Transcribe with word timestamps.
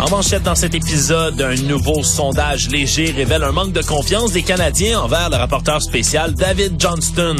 En 0.00 0.10
manchette 0.10 0.42
dans 0.42 0.54
cet 0.54 0.74
épisode, 0.74 1.40
un 1.40 1.54
nouveau 1.54 2.02
sondage 2.02 2.68
léger 2.68 3.12
révèle 3.12 3.44
un 3.44 3.52
manque 3.52 3.72
de 3.72 3.82
confiance 3.82 4.32
des 4.32 4.42
Canadiens 4.42 5.00
envers 5.00 5.30
le 5.30 5.36
rapporteur 5.36 5.80
spécial 5.80 6.34
David 6.34 6.74
Johnston. 6.78 7.36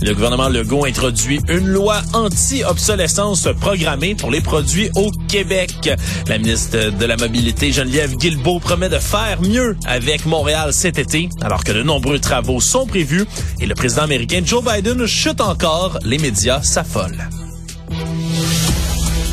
Le 0.00 0.14
gouvernement 0.14 0.48
Legault 0.48 0.84
introduit 0.84 1.40
une 1.48 1.66
loi 1.66 2.02
anti-obsolescence 2.12 3.48
programmée 3.60 4.14
pour 4.14 4.30
les 4.30 4.40
produits 4.40 4.90
au 4.94 5.10
Québec. 5.28 5.90
La 6.28 6.38
ministre 6.38 6.90
de 6.90 7.04
la 7.04 7.16
Mobilité, 7.16 7.72
Geneviève 7.72 8.16
Guilbeault, 8.16 8.60
promet 8.60 8.88
de 8.88 8.98
faire 8.98 9.40
mieux 9.42 9.76
avec 9.86 10.26
Montréal 10.26 10.72
cet 10.72 10.98
été, 10.98 11.28
alors 11.42 11.64
que 11.64 11.72
de 11.72 11.82
nombreux 11.82 12.20
travaux 12.20 12.60
sont 12.60 12.86
prévus 12.86 13.24
et 13.60 13.66
le 13.66 13.74
président 13.74 14.02
américain 14.02 14.42
Joe 14.44 14.62
Biden 14.64 15.06
chute 15.06 15.40
encore. 15.40 15.98
Les 16.04 16.18
médias 16.18 16.62
s'affolent. 16.62 17.28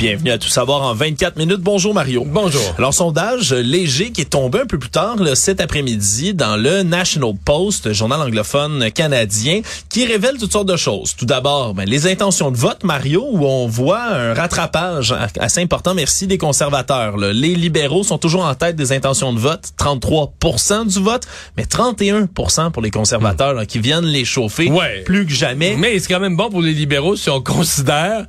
Bienvenue 0.00 0.30
à 0.30 0.38
Tout 0.38 0.48
savoir 0.48 0.80
en 0.80 0.94
24 0.94 1.36
minutes. 1.36 1.60
Bonjour 1.60 1.92
Mario. 1.92 2.24
Bonjour. 2.26 2.62
Alors, 2.78 2.94
sondage 2.94 3.52
léger 3.52 4.12
qui 4.12 4.22
est 4.22 4.30
tombé 4.30 4.60
un 4.60 4.64
peu 4.64 4.78
plus 4.78 4.88
tard 4.88 5.16
là, 5.16 5.34
cet 5.34 5.60
après-midi 5.60 6.32
dans 6.32 6.56
le 6.56 6.82
National 6.82 7.34
Post, 7.44 7.92
journal 7.92 8.18
anglophone 8.22 8.90
canadien, 8.92 9.60
qui 9.90 10.06
révèle 10.06 10.38
toutes 10.38 10.52
sortes 10.52 10.68
de 10.68 10.78
choses. 10.78 11.14
Tout 11.16 11.26
d'abord, 11.26 11.74
ben, 11.74 11.86
les 11.86 12.06
intentions 12.10 12.50
de 12.50 12.56
vote, 12.56 12.82
Mario, 12.82 13.28
où 13.30 13.44
on 13.44 13.66
voit 13.66 14.02
un 14.02 14.32
rattrapage 14.32 15.14
assez 15.38 15.60
important, 15.60 15.92
merci 15.92 16.26
des 16.26 16.38
conservateurs. 16.38 17.18
Là. 17.18 17.34
Les 17.34 17.54
libéraux 17.54 18.02
sont 18.02 18.16
toujours 18.16 18.46
en 18.46 18.54
tête 18.54 18.76
des 18.76 18.92
intentions 18.92 19.34
de 19.34 19.38
vote, 19.38 19.64
33% 19.78 20.86
du 20.86 20.98
vote, 21.00 21.26
mais 21.58 21.64
31% 21.64 22.70
pour 22.70 22.80
les 22.80 22.90
conservateurs 22.90 23.52
là, 23.52 23.66
qui 23.66 23.80
viennent 23.80 24.06
les 24.06 24.24
chauffer 24.24 24.70
Ouais. 24.70 25.02
plus 25.04 25.26
que 25.26 25.32
jamais. 25.34 25.76
Mais 25.76 25.98
c'est 25.98 26.08
quand 26.08 26.20
même 26.20 26.38
bon 26.38 26.48
pour 26.48 26.62
les 26.62 26.72
libéraux 26.72 27.16
si 27.16 27.28
on 27.28 27.42
considère 27.42 28.24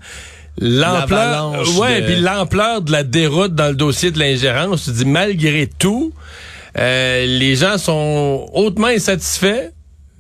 l'ampleur 0.59 1.53
ouais, 1.79 2.01
de- 2.01 2.05
puis 2.05 2.15
l'ampleur 2.17 2.81
de 2.81 2.91
la 2.91 3.03
déroute 3.03 3.55
dans 3.55 3.67
le 3.69 3.75
dossier 3.75 4.11
de 4.11 4.19
l'ingérence. 4.19 4.83
Tu 4.85 4.91
dis 4.91 5.05
malgré 5.05 5.67
tout, 5.67 6.13
euh, 6.77 7.25
les 7.25 7.55
gens 7.55 7.77
sont 7.77 8.49
hautement 8.53 8.87
insatisfaits, 8.87 9.71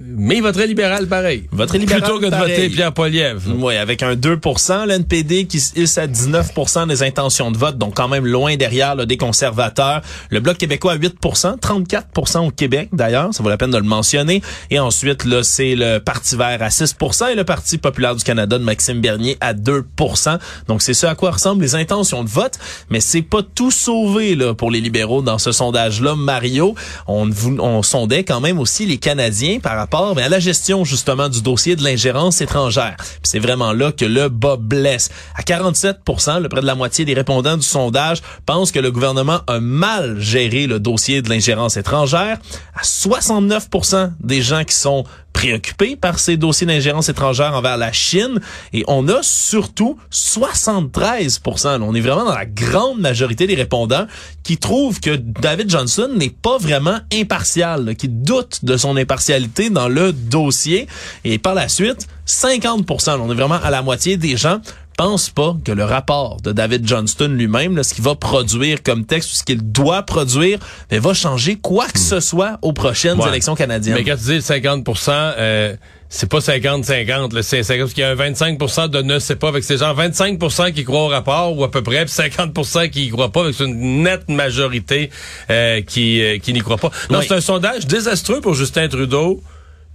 mais 0.03 0.37
ils 0.37 0.41
voteraient 0.41 0.67
libéral 0.67 1.07
pareil. 1.07 1.47
Voteraient 1.51 1.79
libéral 1.79 2.01
plutôt 2.01 2.19
que 2.19 2.25
de 2.25 2.31
pareil. 2.31 2.55
voter 2.55 2.69
Pierre 2.69 2.93
Poilievre. 2.93 3.41
Oui, 3.57 3.75
avec 3.77 4.03
un 4.03 4.15
2% 4.15 4.87
l'NPD 4.87 5.45
qui 5.45 5.59
se 5.59 5.79
hisse 5.79 5.97
à 5.97 6.07
19% 6.07 6.87
des 6.87 7.03
intentions 7.03 7.51
de 7.51 7.57
vote, 7.57 7.77
donc 7.77 7.95
quand 7.95 8.07
même 8.07 8.25
loin 8.25 8.55
derrière 8.55 8.95
là, 8.95 9.05
des 9.05 9.17
conservateurs. 9.17 10.01
Le 10.29 10.39
Bloc 10.39 10.57
québécois 10.57 10.93
à 10.93 10.97
8% 10.97 11.59
34% 11.59 12.47
au 12.47 12.51
Québec 12.51 12.89
d'ailleurs, 12.91 13.33
ça 13.33 13.43
vaut 13.43 13.49
la 13.49 13.57
peine 13.57 13.71
de 13.71 13.77
le 13.77 13.83
mentionner. 13.83 14.41
Et 14.69 14.79
ensuite, 14.79 15.25
là, 15.25 15.43
c'est 15.43 15.75
le 15.75 15.99
Parti 15.99 16.35
vert 16.35 16.61
à 16.61 16.69
6% 16.69 17.31
et 17.31 17.35
le 17.35 17.43
Parti 17.43 17.77
populaire 17.77 18.15
du 18.15 18.23
Canada 18.23 18.57
de 18.57 18.63
Maxime 18.63 19.01
Bernier 19.01 19.37
à 19.39 19.53
2% 19.53 20.37
Donc 20.67 20.81
c'est 20.81 20.93
ce 20.93 21.05
à 21.05 21.15
quoi 21.15 21.31
ressemblent 21.31 21.61
les 21.61 21.75
intentions 21.75 22.23
de 22.23 22.29
vote, 22.29 22.57
mais 22.89 22.99
c'est 22.99 23.21
pas 23.21 23.41
tout 23.43 23.71
sauvé 23.71 24.35
là, 24.35 24.53
pour 24.53 24.71
les 24.71 24.81
libéraux 24.81 25.21
dans 25.21 25.37
ce 25.37 25.51
sondage-là. 25.51 26.15
Mario, 26.15 26.75
on, 27.07 27.29
on 27.59 27.83
sondait 27.83 28.23
quand 28.23 28.41
même 28.41 28.59
aussi 28.59 28.85
les 28.85 28.97
Canadiens 28.97 29.59
par 29.59 29.75
rapport 29.75 29.90
ben, 29.91 30.23
à 30.23 30.29
la 30.29 30.39
gestion 30.39 30.85
justement 30.85 31.27
du 31.27 31.41
dossier 31.41 31.75
de 31.75 31.83
l'ingérence 31.83 32.39
étrangère. 32.41 32.95
C'est 33.23 33.39
vraiment 33.39 33.73
là 33.73 33.91
que 33.91 34.05
le 34.05 34.29
bas 34.29 34.55
blesse. 34.57 35.09
À 35.35 35.41
47% 35.41 36.41
le 36.41 36.47
près 36.47 36.61
de 36.61 36.65
la 36.65 36.75
moitié 36.75 37.03
des 37.03 37.13
répondants 37.13 37.57
du 37.57 37.63
sondage 37.63 38.21
pensent 38.45 38.71
que 38.71 38.79
le 38.79 38.89
gouvernement 38.89 39.41
a 39.47 39.59
mal 39.59 40.17
géré 40.19 40.65
le 40.65 40.79
dossier 40.79 41.21
de 41.21 41.29
l'ingérence 41.29 41.75
étrangère. 41.75 42.37
À 42.73 42.83
69% 42.83 44.11
des 44.21 44.41
gens 44.41 44.63
qui 44.63 44.75
sont 44.75 45.03
préoccupés 45.33 45.95
par 45.95 46.19
ces 46.19 46.37
dossiers 46.37 46.67
d'ingérence 46.67 47.09
étrangère 47.09 47.53
envers 47.53 47.77
la 47.77 47.91
Chine. 47.91 48.39
Et 48.73 48.83
on 48.87 49.07
a 49.07 49.19
surtout 49.21 49.97
73 50.09 51.41
là, 51.63 51.79
On 51.81 51.95
est 51.95 52.01
vraiment 52.01 52.25
dans 52.25 52.35
la 52.35 52.45
grande 52.45 52.99
majorité 52.99 53.47
des 53.47 53.55
répondants 53.55 54.05
qui 54.43 54.57
trouvent 54.57 54.99
que 54.99 55.15
David 55.15 55.69
Johnson 55.69 56.09
n'est 56.15 56.29
pas 56.29 56.57
vraiment 56.57 56.99
impartial, 57.13 57.95
qui 57.95 58.07
doutent 58.07 58.63
de 58.63 58.77
son 58.77 58.97
impartialité 58.97 59.69
dans 59.69 59.87
le 59.87 60.13
dossier. 60.13 60.87
Et 61.23 61.37
par 61.37 61.55
la 61.55 61.69
suite, 61.69 62.07
50 62.25 63.07
là, 63.07 63.17
On 63.19 63.31
est 63.31 63.35
vraiment 63.35 63.59
à 63.61 63.71
la 63.71 63.81
moitié 63.81 64.17
des 64.17 64.37
gens 64.37 64.59
pensent 65.01 65.31
pas 65.31 65.55
que 65.65 65.71
le 65.71 65.83
rapport 65.83 66.41
de 66.41 66.51
David 66.51 66.87
Johnston 66.87 67.29
lui-même, 67.29 67.81
ce 67.81 67.93
qu'il 67.95 68.03
va 68.03 68.13
produire 68.13 68.83
comme 68.83 69.05
texte 69.05 69.31
ou 69.31 69.35
ce 69.35 69.43
qu'il 69.43 69.61
doit 69.71 70.03
produire, 70.03 70.59
va 70.91 71.13
changer 71.15 71.55
quoi 71.55 71.87
que 71.87 71.97
ce 71.99 72.19
soit 72.19 72.59
aux 72.61 72.71
prochaines 72.73 73.19
Ouais. 73.19 73.29
élections 73.29 73.55
canadiennes. 73.55 73.95
Mais 73.95 74.03
quand 74.03 74.15
tu 74.17 74.25
dis 74.25 74.37
50% 74.37 75.09
euh, 75.09 75.75
c'est 76.09 76.29
pas 76.29 76.37
50-50, 76.39 77.33
là, 77.33 77.41
c'est 77.41 77.63
50 77.63 77.79
parce 77.81 77.93
qu'il 77.93 78.01
y 78.01 78.05
a 78.05 78.09
un 78.11 78.15
25 78.15 78.57
de 78.91 79.01
ne 79.01 79.17
sait 79.17 79.37
pas, 79.37 79.47
avec 79.47 79.63
ces 79.63 79.77
gens 79.77 79.93
25 79.93 80.37
qui 80.75 80.83
croient 80.83 81.05
au 81.05 81.07
rapport 81.07 81.57
ou 81.57 81.63
à 81.63 81.71
peu 81.71 81.81
près, 81.81 82.05
puis 82.05 82.13
50% 82.13 82.89
qui 82.91 83.05
y 83.07 83.09
croient 83.09 83.31
pas, 83.31 83.45
avec 83.45 83.59
une 83.59 84.03
nette 84.03 84.29
majorité 84.29 85.09
euh, 85.49 85.81
qui 85.81 86.21
euh, 86.21 86.37
qui 86.37 86.53
n'y 86.53 86.59
croit 86.59 86.77
pas. 86.77 86.91
Non, 87.09 87.19
Oui. 87.19 87.25
c'est 87.27 87.33
un 87.33 87.41
sondage 87.41 87.87
désastreux 87.87 88.39
pour 88.41 88.53
Justin 88.53 88.87
Trudeau 88.87 89.41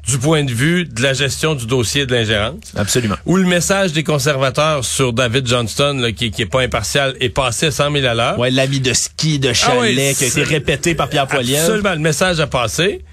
du 0.06 0.18
point 0.18 0.44
de 0.44 0.52
vue 0.52 0.84
de 0.84 1.02
la 1.02 1.12
gestion 1.14 1.54
du 1.54 1.66
dossier 1.66 2.06
de 2.06 2.14
l'ingérence. 2.14 2.72
Absolument. 2.76 3.16
Où 3.26 3.36
le 3.36 3.44
message 3.44 3.92
des 3.92 4.04
conservateurs 4.04 4.84
sur 4.84 5.12
David 5.12 5.46
Johnston, 5.46 5.98
là, 6.00 6.12
qui, 6.12 6.30
qui 6.30 6.42
est 6.42 6.46
pas 6.46 6.62
impartial, 6.62 7.16
est 7.20 7.28
passé 7.28 7.66
à 7.66 7.70
100 7.72 7.92
000 7.92 8.06
à 8.06 8.14
l'heure. 8.14 8.38
Ouais, 8.38 8.50
l'ami 8.50 8.80
de 8.80 8.92
ski 8.92 9.38
de 9.38 9.52
chalet 9.52 9.76
Ah 9.76 9.80
oui, 9.80 10.14
qui 10.16 10.24
a 10.24 10.26
été 10.28 10.42
répété 10.44 10.94
par 10.94 11.08
Pierre 11.08 11.26
Poilievre. 11.26 11.64
Absolument, 11.64 11.92
le 11.94 12.00
message 12.00 12.38
a 12.38 12.46
passé, 12.46 13.04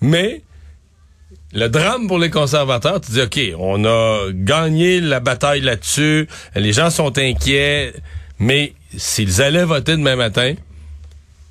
mais 0.00 0.42
le 1.52 1.68
drame 1.68 2.08
pour 2.08 2.18
les 2.18 2.30
conservateurs, 2.30 3.00
tu 3.00 3.12
dis, 3.12 3.20
OK, 3.20 3.40
on 3.58 3.84
a 3.84 4.30
gagné 4.32 5.00
la 5.00 5.20
bataille 5.20 5.60
là-dessus, 5.60 6.26
les 6.56 6.72
gens 6.72 6.90
sont 6.90 7.18
inquiets, 7.18 7.92
mais 8.38 8.72
s'ils 8.96 9.42
allaient 9.42 9.64
voter 9.64 9.92
demain 9.92 10.16
matin, 10.16 10.54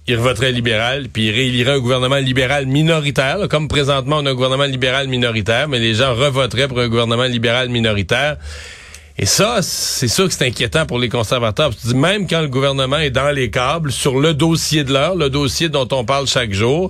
ils 0.08 0.18
voteraient 0.18 0.52
libéral, 0.52 1.08
puis 1.10 1.28
ils 1.28 1.32
rééliraient 1.32 1.74
un 1.74 1.80
gouvernement 1.80 2.18
libéral 2.18 2.66
minoritaire. 2.66 3.38
Comme 3.50 3.68
présentement, 3.68 4.18
on 4.18 4.26
a 4.26 4.32
un 4.32 4.34
gouvernement 4.34 4.66
libéral 4.66 5.08
minoritaire, 5.08 5.68
mais 5.68 5.80
les 5.80 5.94
gens 5.94 6.14
revoteraient 6.16 6.68
pour 6.68 6.80
un 6.80 6.88
gouvernement 6.88 7.26
libéral 7.26 7.70
minoritaire. 7.70 8.38
Et 9.22 9.28
ça, 9.28 9.60
c'est 9.62 10.08
sûr 10.08 10.28
que 10.28 10.34
c'est 10.34 10.48
inquiétant 10.48 10.88
pour 10.88 10.98
les 10.98 11.08
conservateurs. 11.08 11.70
Tu 11.76 11.88
dis, 11.90 11.96
même 11.96 12.26
quand 12.28 12.42
le 12.42 12.48
gouvernement 12.48 12.98
est 12.98 13.12
dans 13.12 13.30
les 13.30 13.52
câbles, 13.52 13.92
sur 13.92 14.20
le 14.20 14.34
dossier 14.34 14.84
de 14.84 14.92
l'heure, 14.92 15.14
le 15.16 15.30
dossier 15.30 15.70
dont 15.70 15.88
on 15.92 16.04
parle 16.04 16.26
chaque 16.26 16.52
jour, 16.54 16.90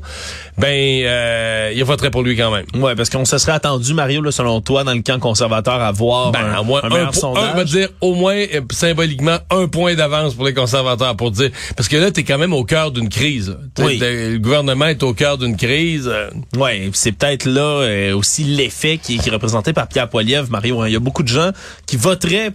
ben, 0.58 0.70
euh, 1.04 1.74
ils 1.76 1.84
voteraient 1.84 2.10
pour 2.10 2.24
lui 2.24 2.38
quand 2.38 2.50
même. 2.52 2.66
Ouais, 2.76 2.96
parce 2.96 3.10
qu'on 3.10 3.26
se 3.26 3.38
serait 3.38 3.52
attendu, 3.52 3.94
Mario, 3.94 4.22
là, 4.22 4.32
selon 4.32 4.62
toi, 4.62 4.86
dans 4.86 4.94
le 4.94 5.02
camp 5.02 5.20
conservateur, 5.20 5.82
à 5.82 5.92
voir 5.92 6.32
Ben, 6.32 6.40
un, 6.58 6.64
moins 6.64 6.80
un 6.84 6.88
un, 6.88 6.90
meilleur 6.90 7.12
po- 7.12 7.20
sondage? 7.20 7.44
un, 7.44 7.52
on 7.52 7.58
va 7.58 7.64
dire 7.66 7.90
au 8.00 8.16
moins 8.16 8.36
euh, 8.38 8.62
symboliquement 8.72 9.38
un 9.50 9.68
point 9.68 9.96
d'avance 9.96 10.34
pour 10.34 10.46
les 10.46 10.54
conservateurs 10.54 11.18
pour 11.18 11.32
dire 11.32 11.50
parce 11.76 11.90
que 11.90 11.98
là 11.98 12.12
t'es 12.12 12.24
quand 12.24 12.38
même 12.38 12.54
au 12.54 12.64
cœur 12.64 12.92
d'une 12.92 13.10
crise. 13.10 13.58
Oui. 13.80 14.00
Le 14.02 14.38
gouvernement 14.38 14.86
est 14.86 15.04
au 15.04 15.14
cœur 15.14 15.38
d'une 15.38 15.58
crise. 15.58 16.08
euh, 16.08 16.30
Ouais, 16.56 16.90
c'est 16.94 17.12
peut-être 17.12 17.44
là 17.46 17.62
euh, 17.82 18.16
aussi 18.16 18.46
l'effet 18.46 18.98
qui, 19.04 19.18
qui 19.18 19.28
est 19.28 19.34
représenté 19.34 19.74
par 19.74 19.88
Pierre 19.90 20.08
Poilievre, 20.10 20.50
Mario. 20.50 20.80
hein. 20.82 20.88
Il 20.88 20.94
y 20.94 20.96
a 20.96 21.00
beaucoup 21.00 21.24
de 21.24 21.28
gens 21.28 21.52
qui 21.88 21.98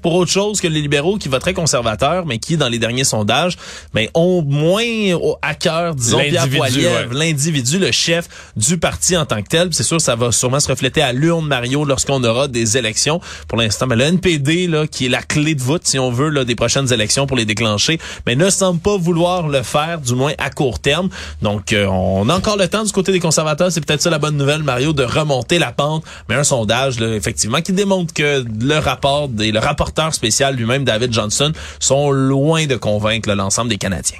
pour 0.01 0.15
autre 0.15 0.31
chose 0.31 0.61
que 0.61 0.69
les 0.69 0.81
libéraux, 0.81 1.17
qui 1.17 1.29
voteraient 1.29 1.55
conservateurs, 1.55 2.27
mais 2.27 2.39
qui, 2.39 2.57
dans 2.57 2.69
les 2.69 2.79
derniers 2.79 3.05
sondages, 3.05 3.57
ben, 3.95 4.09
ont 4.15 4.43
moins 4.43 4.85
au- 5.15 5.37
à 5.43 5.55
cœur, 5.55 5.95
disons, 5.95 6.19
Pierre 6.19 6.45
L'individu, 6.47 6.57
Poilievre, 6.59 7.13
ouais. 7.13 7.19
l'individu, 7.19 7.79
le 7.79 7.93
chef 7.93 8.29
du 8.57 8.79
parti 8.79 9.17
en 9.17 9.27
tant 9.27 9.43
que 9.43 9.49
tel. 9.49 9.69
C'est 9.73 9.83
sûr, 9.83 10.01
ça 10.01 10.17
va 10.17 10.33
sûrement 10.33 10.61
se 10.61 10.69
refléter 10.69 11.03
à 11.03 11.13
l'urne, 11.13 11.47
Mario, 11.47 11.85
lorsqu'on 11.85 12.23
aura 12.25 12.49
des 12.49 12.77
élections. 12.77 13.21
Pour 13.49 13.59
l'instant, 13.59 13.87
ben, 13.87 13.97
le 13.97 14.05
NPD, 14.05 14.67
là, 14.67 14.87
qui 14.87 15.07
est 15.07 15.09
la 15.11 15.23
clé 15.23 15.55
de 15.55 15.63
voûte, 15.63 15.83
si 15.85 15.99
on 15.99 16.11
veut, 16.11 16.29
là, 16.29 16.45
des 16.45 16.55
prochaines 16.55 16.93
élections 16.93 17.27
pour 17.27 17.37
les 17.37 17.45
déclencher, 17.45 17.99
mais 18.27 18.37
ne 18.37 18.51
semble 18.51 18.81
pas 18.81 18.97
vouloir 18.97 19.49
le 19.49 19.63
faire, 19.63 20.01
du 20.01 20.15
moins 20.15 20.33
à 20.39 20.51
court 20.51 20.79
terme. 20.79 21.09
Donc, 21.43 21.73
euh, 21.73 21.87
on 21.87 22.29
a 22.29 22.35
encore 22.37 22.57
le 22.57 22.69
temps 22.69 22.85
du 22.85 22.93
côté 22.93 23.13
des 23.13 23.21
conservateurs. 23.21 23.71
C'est 23.73 23.85
peut-être 23.85 24.03
ça 24.03 24.11
la 24.11 24.19
bonne 24.19 24.37
nouvelle, 24.37 24.63
Mario, 24.63 24.93
de 24.93 25.03
remonter 25.05 25.59
la 25.59 25.73
pente. 25.73 26.05
Mais 26.29 26.35
un 26.35 26.45
sondage, 26.45 26.99
là, 27.01 27.15
effectivement, 27.15 27.61
qui 27.61 27.73
démontre 27.73 28.13
que 28.15 28.45
le 28.61 28.79
rapport 28.79 29.29
et 29.47 29.53
le 29.53 29.59
rapporteur 29.59 30.13
spécial 30.13 30.57
lui-même, 30.57 30.85
David 30.85 31.13
Johnson, 31.13 31.53
sont 31.79 32.11
loin 32.11 32.67
de 32.67 32.77
convaincre 32.77 33.33
l'ensemble 33.33 33.71
des 33.71 33.79
Canadiens. 33.79 34.19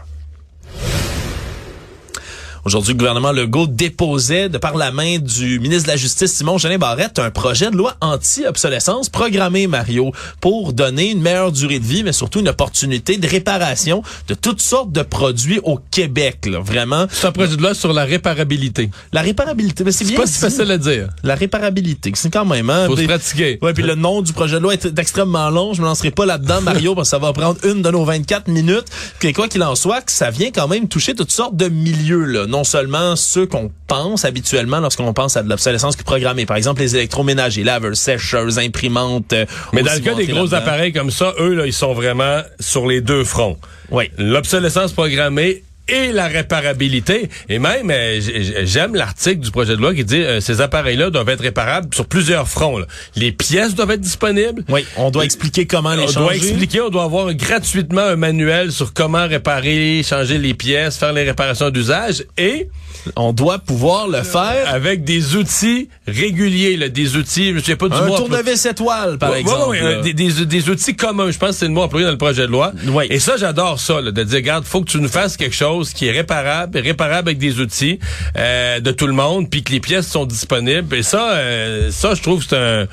Aujourd'hui, 2.67 2.95
le 2.95 2.99
gouvernement 2.99 3.31
Legault 3.31 3.69
déposait, 3.69 4.49
de 4.49 4.59
par 4.59 4.77
la 4.77 4.91
main 4.91 5.19
du 5.21 5.61
ministre 5.61 5.85
de 5.85 5.93
la 5.93 5.97
Justice, 5.97 6.33
Simon 6.33 6.59
Jeanin 6.59 6.79
Barrette, 6.79 7.21
un 7.21 7.31
projet 7.31 7.71
de 7.71 7.77
loi 7.77 7.95
anti-obsolescence 8.01 9.09
programmé, 9.09 9.69
Mario, 9.69 10.11
pour 10.41 10.73
donner 10.73 11.13
une 11.13 11.23
meilleure 11.23 11.53
durée 11.53 11.79
de 11.79 11.85
vie, 11.85 12.03
mais 12.03 12.13
surtout 12.13 12.41
une 12.41 12.49
opportunité 12.49 13.19
de 13.19 13.29
réparation 13.29 14.03
de 14.27 14.35
toutes 14.35 14.61
sortes 14.61 14.91
de 14.91 15.03
produits 15.03 15.61
au 15.63 15.79
Québec. 15.93 16.47
Là. 16.47 16.59
Vraiment. 16.59 17.07
C'est 17.09 17.29
un 17.29 17.31
projet 17.31 17.57
de 17.57 17.63
loi 17.63 17.73
sur 17.73 17.93
la 17.93 18.05
réparabilité. 18.05 18.91
La 19.13 19.21
réparabilité, 19.21 19.85
mais 19.85 19.93
c'est 19.93 20.05
C'est 20.05 20.11
bien 20.11 20.19
pas 20.23 20.27
si 20.27 20.41
facile 20.41 20.69
à 20.73 20.79
dire. 20.79 21.11
La 21.23 21.37
réparabilité, 21.37 22.11
c'est 22.17 22.33
quand 22.33 22.47
même... 22.47 22.69
Hein, 22.69 22.87
Faut 22.89 22.97
se 22.97 23.05
pratiquer. 23.05 23.61
Ouais, 23.63 23.75
puis 23.75 23.85
le 23.85 23.95
nom 23.95 24.23
du 24.23 24.33
projet 24.33 24.57
de 24.57 24.63
loi 24.63 24.75
est 24.75 24.99
extrêmement 24.99 25.51
long. 25.51 25.73
Je 25.73 25.83
me 25.83 25.87
lancerai 25.87 26.11
pas 26.11 26.27
là-dedans, 26.27 26.63
Mario, 26.63 26.95
parce 26.97 27.11
que 27.11 27.11
ça 27.11 27.19
va 27.21 27.33
prendre 27.33 27.65
une 27.65 27.81
de 27.81 27.91
nos 27.93 28.05
24 28.05 28.49
minutes. 28.49 28.87
Puis 29.21 29.33
quoi 29.33 29.47
qu'il 29.47 29.63
en 29.63 29.77
soit, 29.77 30.01
que 30.01 30.11
ça 30.11 30.31
vient 30.31 30.51
quand 30.51 30.67
même 30.67 30.89
toucher 30.89 31.15
toutes 31.15 31.31
sortes 31.31 31.55
de 31.55 31.69
milieux. 31.69 32.25
Là. 32.25 32.47
Non 32.57 32.65
seulement 32.65 33.17
ceux 33.17 33.45
qu'on 33.45 33.71
pense 33.87 34.25
habituellement 34.25 34.81
lorsqu'on 34.81 35.13
pense 35.13 35.37
à 35.37 35.43
de 35.43 35.49
l'obsolescence 35.51 35.95
programmée. 35.97 36.47
Par 36.47 36.57
exemple, 36.57 36.81
les 36.81 36.97
électroménagers, 36.97 37.65
laveurs, 37.65 37.95
sécheuses, 37.95 38.59
imprimantes. 38.59 39.35
euh, 39.35 39.45
Mais 39.75 39.83
dans 39.83 39.93
le 39.93 40.01
cas 40.01 40.15
des 40.15 40.27
gros 40.27 40.55
appareils 40.55 40.95
comme 40.95 41.11
ça, 41.11 41.35
eux, 41.39 41.53
là, 41.53 41.67
ils 41.67 41.75
sont 41.75 41.93
vraiment 41.93 42.41
sur 42.59 42.87
les 42.87 43.03
deux 43.03 43.25
fronts. 43.25 43.59
Oui. 43.91 44.11
L'obsolescence 44.17 44.93
programmée 44.93 45.65
et 45.89 46.13
la 46.13 46.27
réparabilité. 46.29 47.29
Et 47.49 47.59
même, 47.59 47.91
euh, 47.91 48.21
j'aime 48.65 48.95
l'article 48.95 49.39
du 49.41 49.51
projet 49.51 49.77
de 49.77 49.81
loi 49.81 49.95
qui 49.95 50.05
dit 50.05 50.17
euh, 50.23 50.41
ces 50.41 50.61
appareils-là 50.61 51.11
doivent 51.11 51.29
être 51.29 51.43
réparables 51.43 51.95
sur 51.95 52.07
plusieurs 52.07 52.49
fronts. 52.49 52.79
là. 52.79 52.87
Les 53.15 53.33
pièces 53.33 53.75
doivent 53.75 53.91
être 53.93 54.01
disponibles. 54.01 54.65
Oui, 54.69 54.85
on 54.97 55.11
doit 55.11 55.25
expliquer 55.25 55.67
comment 55.67 55.95
les 55.95 56.03
On 56.05 56.07
changer. 56.07 56.19
doit 56.21 56.35
expliquer, 56.37 56.81
on 56.81 56.91
doit 56.91 57.05
avoir 57.05 57.33
gratuitement 57.35 58.01
un 58.03 58.17
manuel 58.17 58.73
sur 58.73 58.93
comment 58.93 59.27
réparer, 59.27 60.03
changer 60.05 60.39
les 60.39 60.55
pièces, 60.55 60.97
faire 60.97 61.13
les 61.13 61.25
réparations 61.25 61.71
d'usage 61.71 62.25
et 62.37 62.69
On 63.15 63.33
doit 63.33 63.59
pouvoir 63.59 64.09
le 64.09 64.23
faire. 64.23 64.69
avec 64.69 65.05
des 65.05 65.37
outils 65.37 65.89
réguliers, 66.09 66.77
là, 66.77 66.89
des 66.89 67.17
outils, 67.17 67.53
je 67.53 67.59
souviens 67.61 67.77
pas 67.77 67.89
du 67.89 67.95
Un 67.97 68.07
mot. 68.07 68.17
tournevis 68.17 68.65
étoile, 68.67 69.19
par 69.19 69.31
Ouais, 69.31 69.41
exemple. 69.41 69.71
ouais, 69.71 69.83
ouais, 69.83 69.93
là. 69.97 70.01
des, 70.03 70.13
des- 70.15 70.47
des 70.47 70.69
outils 70.71 70.97
communs. 70.97 71.31
Je 71.31 71.39
pense 71.39 71.51
que 71.51 71.57
c'est 71.57 71.67
le 71.67 71.73
mot 71.73 71.83
employé 71.83 72.05
dans 72.07 72.13
le 72.13 72.19
projet 72.19 72.43
de 72.43 72.51
loi. 72.53 72.73
Ouais. 72.89 73.07
Et 73.11 73.19
ça, 73.21 73.37
j'adore 73.37 73.79
ça, 73.79 74.01
là, 74.01 74.11
de 74.11 74.23
dire, 74.25 74.37
regarde, 74.37 74.65
faut 74.65 74.81
que 74.83 74.91
tu 74.91 74.99
nous 75.01 75.09
fasses 75.09 75.37
quelque 75.37 75.55
chose 75.55 75.76
qui 75.85 76.07
est 76.07 76.13
réparable, 76.13 76.79
réparable 76.79 77.29
avec 77.29 77.39
des 77.39 77.61
outils 77.61 77.99
euh, 78.37 78.81
de 78.81 78.91
tout 78.91 79.07
le 79.07 79.13
monde, 79.13 79.51
puis 79.51 79.63
que 79.63 79.73
les 79.73 79.81
pièces 79.81 80.07
sont 80.07 80.27
disponibles. 80.27 80.95
Et 80.95 81.03
ça, 81.03 81.33
euh, 81.33 81.91
ça, 81.91 82.15
je 82.15 82.23
trouve 82.23 82.41
que 82.41 82.49
c'est 82.51 82.57
un, 82.57 82.87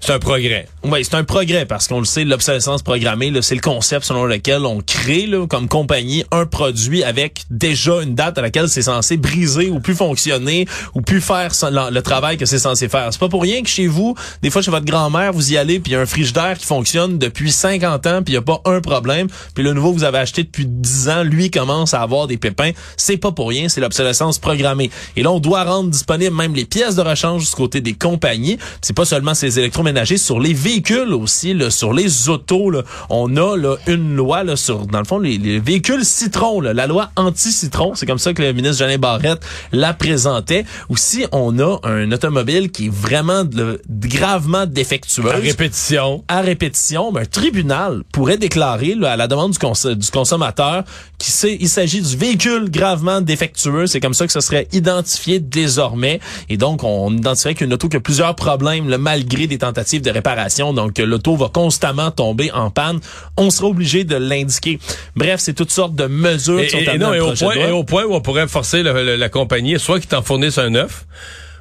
c'est 0.00 0.12
un 0.12 0.18
progrès. 0.18 0.68
Oui, 0.84 1.04
c'est 1.04 1.14
un 1.14 1.24
progrès 1.24 1.66
parce 1.66 1.88
qu'on 1.88 1.98
le 1.98 2.04
sait, 2.04 2.24
l'obsolescence 2.24 2.82
programmée, 2.82 3.32
c'est 3.42 3.54
le 3.54 3.60
concept 3.60 4.04
selon 4.04 4.24
lequel 4.24 4.64
on 4.64 4.80
crée 4.80 5.26
là, 5.26 5.46
comme 5.46 5.68
compagnie 5.68 6.24
un 6.30 6.46
produit 6.46 7.02
avec 7.02 7.44
déjà 7.50 8.02
une 8.02 8.14
date 8.14 8.38
à 8.38 8.42
laquelle 8.42 8.68
c'est 8.68 8.82
censé 8.82 9.16
briser 9.16 9.70
ou 9.70 9.80
plus 9.80 9.94
fonctionner 9.94 10.66
ou 10.94 11.00
plus 11.00 11.20
faire 11.20 11.50
le, 11.70 12.00
travail 12.00 12.36
que 12.36 12.46
c'est 12.46 12.58
censé 12.58 12.88
faire. 12.88 13.08
C'est 13.10 13.18
pas 13.18 13.28
pour 13.28 13.42
rien 13.42 13.62
que 13.62 13.68
chez 13.68 13.86
vous, 13.86 14.14
des 14.42 14.50
fois 14.50 14.62
chez 14.62 14.70
votre 14.70 14.86
grand-mère, 14.86 15.32
vous 15.32 15.52
y 15.52 15.56
allez 15.56 15.80
puis 15.80 15.92
il 15.92 15.94
y 15.94 15.96
a 15.96 16.00
un 16.00 16.06
frigidaire 16.06 16.56
qui 16.56 16.66
fonctionne 16.66 17.18
depuis 17.18 17.50
50 17.50 18.06
ans 18.06 18.22
puis 18.22 18.32
il 18.32 18.36
y 18.36 18.38
a 18.38 18.42
pas 18.42 18.60
un 18.64 18.80
problème, 18.80 19.28
puis 19.54 19.64
le 19.64 19.72
nouveau 19.72 19.92
que 19.92 19.98
vous 19.98 20.04
avez 20.04 20.18
acheté 20.18 20.44
depuis 20.44 20.66
10 20.66 21.08
ans, 21.08 21.22
lui 21.22 21.50
commence 21.50 21.94
à 21.94 22.02
avoir 22.02 22.26
des 22.26 22.36
pépins. 22.36 22.70
C'est 22.96 23.16
pas 23.16 23.32
pour 23.32 23.48
rien, 23.48 23.68
c'est 23.68 23.80
l'obsolescence 23.80 24.38
programmée. 24.38 24.90
Et 25.16 25.22
là, 25.22 25.32
on 25.32 25.40
doit 25.40 25.64
rendre 25.64 25.90
disponibles 25.90 26.34
même 26.34 26.54
les 26.54 26.64
pièces 26.64 26.94
de 26.94 27.02
rechange 27.02 27.48
du 27.48 27.54
côté 27.54 27.80
des 27.80 27.94
compagnies. 27.94 28.58
C'est 28.82 28.96
pas 28.96 29.04
seulement 29.04 29.34
ces 29.34 29.58
électroménagers, 29.58 29.95
sur 30.04 30.40
les 30.40 30.52
véhicules 30.52 31.12
aussi, 31.14 31.54
là, 31.54 31.70
sur 31.70 31.92
les 31.92 32.28
autos, 32.28 32.70
là, 32.70 32.82
on 33.08 33.36
a 33.36 33.56
là, 33.56 33.76
une 33.86 34.14
loi 34.16 34.44
là, 34.44 34.56
sur, 34.56 34.86
dans 34.86 34.98
le 34.98 35.04
fond, 35.04 35.18
les, 35.18 35.38
les 35.38 35.58
véhicules 35.58 36.04
citron, 36.04 36.60
là, 36.60 36.72
la 36.74 36.86
loi 36.86 37.10
anti-citron. 37.16 37.94
C'est 37.94 38.06
comme 38.06 38.18
ça 38.18 38.32
que 38.34 38.42
le 38.42 38.52
ministre 38.52 38.78
Jeanne 38.86 38.96
Barrette 38.98 39.40
la 39.72 39.94
présentait. 39.94 40.64
Aussi, 40.88 41.24
on 41.32 41.58
a 41.58 41.78
un 41.84 42.10
automobile 42.12 42.70
qui 42.70 42.86
est 42.86 42.92
vraiment 42.92 43.44
de- 43.44 43.80
gravement 43.88 44.66
défectueuse 44.66 45.26
À 45.30 45.36
répétition. 45.36 46.24
à 46.28 46.40
répétition, 46.40 47.12
ben, 47.12 47.22
un 47.22 47.24
tribunal 47.24 48.02
pourrait 48.12 48.38
déclarer 48.38 48.94
là, 48.94 49.12
à 49.12 49.16
la 49.16 49.28
demande 49.28 49.52
du, 49.52 49.58
cons- 49.58 49.72
du 49.94 50.10
consommateur 50.10 50.84
qu'il 51.18 51.68
s'agit 51.68 52.00
du 52.02 52.16
véhicule 52.16 52.70
gravement 52.70 53.20
défectueux. 53.20 53.86
C'est 53.86 54.00
comme 54.00 54.14
ça 54.14 54.26
que 54.26 54.32
ce 54.32 54.40
serait 54.40 54.68
identifié 54.72 55.40
désormais. 55.40 56.20
Et 56.48 56.56
donc, 56.56 56.82
on 56.84 57.16
identifierait 57.16 57.54
qu'une 57.54 57.72
auto 57.72 57.88
qui 57.88 57.96
a 57.96 58.00
plusieurs 58.00 58.34
problèmes 58.34 58.88
là, 58.88 58.98
malgré 58.98 59.46
des 59.46 59.58
tentatives 59.58 59.75
de 59.76 60.10
réparation. 60.10 60.72
Donc, 60.72 60.98
l'auto 60.98 61.36
va 61.36 61.48
constamment 61.48 62.10
tomber 62.10 62.50
en 62.52 62.70
panne. 62.70 63.00
On 63.36 63.50
sera 63.50 63.68
obligé 63.68 64.04
de 64.04 64.16
l'indiquer. 64.16 64.78
Bref, 65.14 65.40
c'est 65.40 65.54
toutes 65.54 65.70
sortes 65.70 65.94
de 65.94 66.06
mesures 66.06 66.60
Et, 66.60 66.66
qui 66.66 66.70
sont 66.84 66.92
et- 66.92 66.98
non, 66.98 67.12
et 67.12 67.20
au, 67.20 67.32
point, 67.32 67.54
et 67.54 67.70
au 67.70 67.84
point 67.84 68.04
où 68.04 68.14
on 68.14 68.20
pourrait 68.20 68.48
forcer 68.48 68.82
le- 68.82 69.04
le- 69.04 69.16
la 69.16 69.28
compagnie, 69.28 69.78
soit 69.78 69.98
qu'ils 70.00 70.08
t'en 70.08 70.22
fournissent 70.22 70.58
un 70.58 70.70
neuf, 70.70 71.04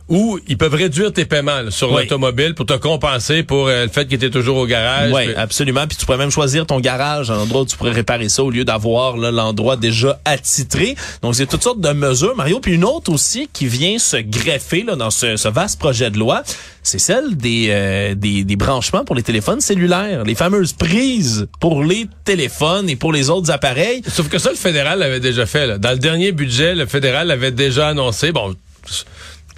ou 0.07 0.39
ils 0.47 0.57
peuvent 0.57 0.73
réduire 0.75 1.11
tes 1.11 1.25
paiements 1.25 1.61
là, 1.61 1.71
sur 1.71 1.91
Oui. 1.91 2.03
l'automobile 2.03 2.53
pour 2.53 2.65
te 2.67 2.73
compenser 2.73 3.41
pour 3.43 3.67
euh, 3.67 3.85
le 3.85 3.89
fait 3.89 4.05
qu'il 4.05 4.15
était 4.15 4.29
toujours 4.29 4.57
au 4.57 4.67
garage. 4.67 5.11
Oui, 5.11 5.25
Puis- 5.25 5.35
absolument. 5.35 5.87
Puis 5.87 5.97
tu 5.97 6.05
pourrais 6.05 6.17
même 6.19 6.29
choisir 6.31 6.65
ton 6.67 6.79
garage, 6.79 7.31
un 7.31 7.37
endroit 7.39 7.61
où 7.61 7.65
tu 7.65 7.75
pourrais 7.75 7.91
réparer 7.91 8.29
ça 8.29 8.43
au 8.43 8.51
lieu 8.51 8.63
d'avoir 8.65 9.17
l'endroit 9.17 9.77
déjà 9.77 10.19
attitré. 10.25 10.95
Donc 11.23 11.35
c'est 11.35 11.47
toutes 11.47 11.63
sortes 11.63 11.81
de 11.81 11.89
mesures, 11.89 12.35
Mario. 12.35 12.59
Puis 12.59 12.73
une 12.73 12.83
autre 12.85 13.11
aussi 13.11 13.49
qui 13.51 13.65
vient 13.67 13.97
se 13.97 14.17
greffer 14.17 14.83
là, 14.83 14.95
dans 14.95 15.09
ce, 15.09 15.37
ce 15.37 15.47
vaste 15.47 15.79
projet 15.79 16.11
de 16.11 16.19
loi, 16.19 16.43
c'est 16.83 16.99
celle 16.99 17.35
des, 17.35 17.67
euh, 17.71 18.13
des, 18.15 18.43
des 18.43 18.55
branchements 18.55 19.05
pour 19.05 19.15
les 19.15 19.23
téléphones 19.23 19.59
cellulaires, 19.61 20.23
les 20.23 20.35
fameuses 20.35 20.73
prises 20.73 21.47
pour 21.59 21.83
les 21.83 22.05
téléphones 22.25 22.89
et 22.89 22.95
pour 22.95 23.11
les 23.11 23.31
autres 23.31 23.49
appareils. 23.49 24.03
Sauf 24.07 24.29
que 24.29 24.37
ça, 24.37 24.51
le 24.51 24.55
fédéral 24.55 24.99
l'avait 24.99 25.19
déjà 25.19 25.47
fait. 25.47 25.65
Là. 25.65 25.77
Dans 25.79 25.91
le 25.91 25.97
dernier 25.97 26.31
budget, 26.31 26.75
le 26.75 26.85
fédéral 26.85 27.27
l'avait 27.27 27.51
déjà 27.51 27.87
annoncé. 27.87 28.31
Bon, 28.31 28.53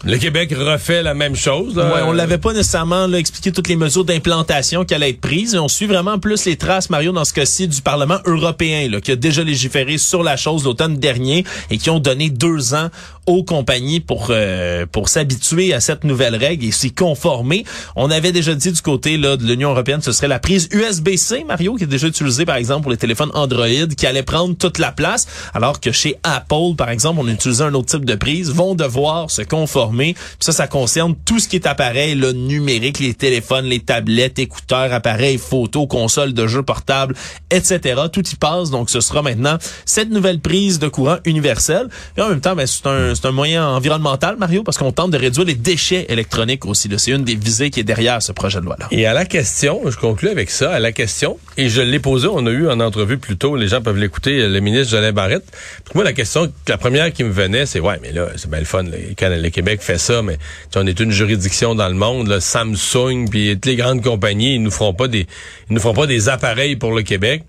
le 0.03 0.17
Québec 0.17 0.53
refait 0.55 1.01
la 1.01 1.13
même 1.13 1.35
chose. 1.35 1.75
Ouais, 1.75 2.01
on 2.05 2.11
l'avait 2.11 2.37
pas 2.37 2.53
nécessairement 2.53 3.11
expliqué 3.13 3.51
toutes 3.51 3.67
les 3.67 3.75
mesures 3.75 4.05
d'implantation 4.05 4.85
qui 4.85 4.93
allaient 4.93 5.09
être 5.09 5.21
prises. 5.21 5.55
On 5.55 5.67
suit 5.67 5.87
vraiment 5.87 6.19
plus 6.19 6.45
les 6.45 6.55
traces, 6.55 6.89
Mario, 6.89 7.11
dans 7.11 7.25
ce 7.25 7.33
cas-ci, 7.33 7.67
du 7.67 7.81
Parlement 7.81 8.19
européen, 8.25 8.87
qui 9.01 9.11
a 9.11 9.15
déjà 9.15 9.43
légiféré 9.43 9.97
sur 9.97 10.21
la 10.21 10.37
chose 10.37 10.65
l'automne 10.65 10.97
dernier 10.97 11.45
et 11.71 11.77
qui 11.77 11.89
ont 11.89 11.99
donné 11.99 12.29
deux 12.29 12.75
ans 12.75 12.89
aux 13.27 13.43
compagnies 13.43 13.99
pour 13.99 14.27
euh, 14.31 14.85
pour 14.91 15.09
s'habituer 15.09 15.73
à 15.73 15.79
cette 15.79 16.03
nouvelle 16.03 16.35
règle 16.35 16.65
et 16.65 16.71
s'y 16.71 16.91
conformer. 16.91 17.65
On 17.95 18.09
avait 18.09 18.31
déjà 18.31 18.55
dit 18.55 18.71
du 18.71 18.81
côté 18.81 19.17
là, 19.17 19.37
de 19.37 19.45
l'Union 19.45 19.71
européenne, 19.71 20.01
ce 20.01 20.11
serait 20.11 20.27
la 20.27 20.39
prise 20.39 20.69
USB-C, 20.71 21.43
Mario, 21.47 21.75
qui 21.75 21.83
est 21.83 21.87
déjà 21.87 22.07
utilisée 22.07 22.45
par 22.45 22.55
exemple 22.55 22.83
pour 22.83 22.91
les 22.91 22.97
téléphones 22.97 23.31
Android, 23.33 23.67
qui 23.95 24.07
allait 24.07 24.23
prendre 24.23 24.55
toute 24.55 24.79
la 24.79 24.91
place, 24.91 25.27
alors 25.53 25.79
que 25.79 25.91
chez 25.91 26.15
Apple, 26.23 26.75
par 26.77 26.89
exemple, 26.89 27.19
on 27.21 27.27
utilisait 27.27 27.65
un 27.65 27.73
autre 27.73 27.87
type 27.87 28.05
de 28.05 28.15
prise, 28.15 28.51
vont 28.51 28.75
devoir 28.75 29.29
se 29.29 29.41
conformer. 29.41 30.13
Puis 30.13 30.37
ça, 30.39 30.53
ça 30.53 30.67
concerne 30.67 31.15
tout 31.25 31.39
ce 31.39 31.47
qui 31.47 31.57
est 31.57 31.67
appareil 31.67 32.15
là, 32.15 32.31
numérique, 32.33 32.99
les 32.99 33.13
téléphones, 33.13 33.65
les 33.65 33.79
tablettes, 33.79 34.39
écouteurs, 34.39 34.93
appareils 34.93 35.37
photo, 35.37 35.85
consoles 35.87 36.33
de 36.33 36.47
jeux 36.47 36.63
portables, 36.63 37.15
etc. 37.51 38.03
Tout 38.11 38.27
y 38.27 38.35
passe. 38.35 38.69
Donc, 38.69 38.89
ce 38.89 39.01
sera 39.01 39.21
maintenant 39.21 39.57
cette 39.85 40.09
nouvelle 40.09 40.39
prise 40.39 40.79
de 40.79 40.87
courant 40.87 41.17
universelle. 41.25 41.89
Et 42.17 42.21
en 42.21 42.29
même 42.29 42.41
temps, 42.41 42.55
ben, 42.55 42.65
c'est 42.65 42.87
un, 42.87 43.13
c'est 43.17 43.27
un 43.27 43.31
moyen 43.31 43.67
environnemental, 43.67 44.37
Mario, 44.37 44.63
parce 44.63 44.77
qu'on 44.77 44.91
tente 44.91 45.11
de 45.11 45.17
réduire 45.17 45.45
les 45.45 45.55
déchets 45.55 46.05
électroniques 46.09 46.65
aussi. 46.65 46.89
C'est 46.97 47.11
une 47.11 47.23
des 47.23 47.35
visées 47.35 47.69
qui 47.69 47.79
est 47.79 47.83
derrière 47.83 48.21
ce 48.21 48.31
projet 48.31 48.59
de 48.59 48.65
loi-là. 48.65 48.87
Et 48.91 49.05
à 49.05 49.13
la 49.13 49.25
question, 49.25 49.81
je 49.89 49.97
conclue 49.97 50.29
avec 50.29 50.49
ça, 50.49 50.71
à 50.71 50.79
la 50.79 50.91
question, 50.91 51.39
et 51.57 51.69
je 51.69 51.81
l'ai 51.81 51.99
posée, 51.99 52.27
on 52.31 52.45
a 52.45 52.51
eu 52.51 52.69
en 52.69 52.79
entrevue 52.79 53.17
plus 53.17 53.37
tôt, 53.37 53.55
les 53.55 53.67
gens 53.67 53.81
peuvent 53.81 53.97
l'écouter, 53.97 54.47
le 54.47 54.59
ministre 54.59 54.91
Jolin 54.91 55.11
Barrette. 55.11 55.45
Puis 55.83 55.93
moi, 55.95 56.03
la 56.03 56.13
question, 56.13 56.51
la 56.67 56.77
première 56.77 57.11
qui 57.11 57.23
me 57.23 57.31
venait, 57.31 57.65
c'est, 57.65 57.79
ouais, 57.79 57.99
mais 58.01 58.11
là, 58.11 58.27
c'est 58.35 58.49
bien 58.49 58.59
le 58.59 58.65
fun, 58.65 58.83
le 58.83 59.49
Québec 59.49 59.81
fait 59.81 59.97
ça, 59.97 60.21
mais 60.21 60.37
on 60.75 60.85
est 60.85 60.99
une 60.99 61.11
juridiction 61.11 61.73
dans 61.73 61.89
le 61.89 61.95
monde, 61.95 62.27
là, 62.27 62.39
Samsung, 62.39 63.29
puis 63.29 63.55
toutes 63.55 63.65
les 63.65 63.75
grandes 63.75 64.03
compagnies, 64.03 64.55
ils 64.55 64.63
nous 64.63 64.71
feront 64.71 64.93
pas 64.93 65.07
des, 65.07 65.27
ils 65.69 65.73
nous 65.73 65.81
feront 65.81 65.95
pas 65.95 66.07
des 66.07 66.29
appareils 66.29 66.75
pour 66.75 66.93
le 66.93 67.01
Québec. 67.01 67.43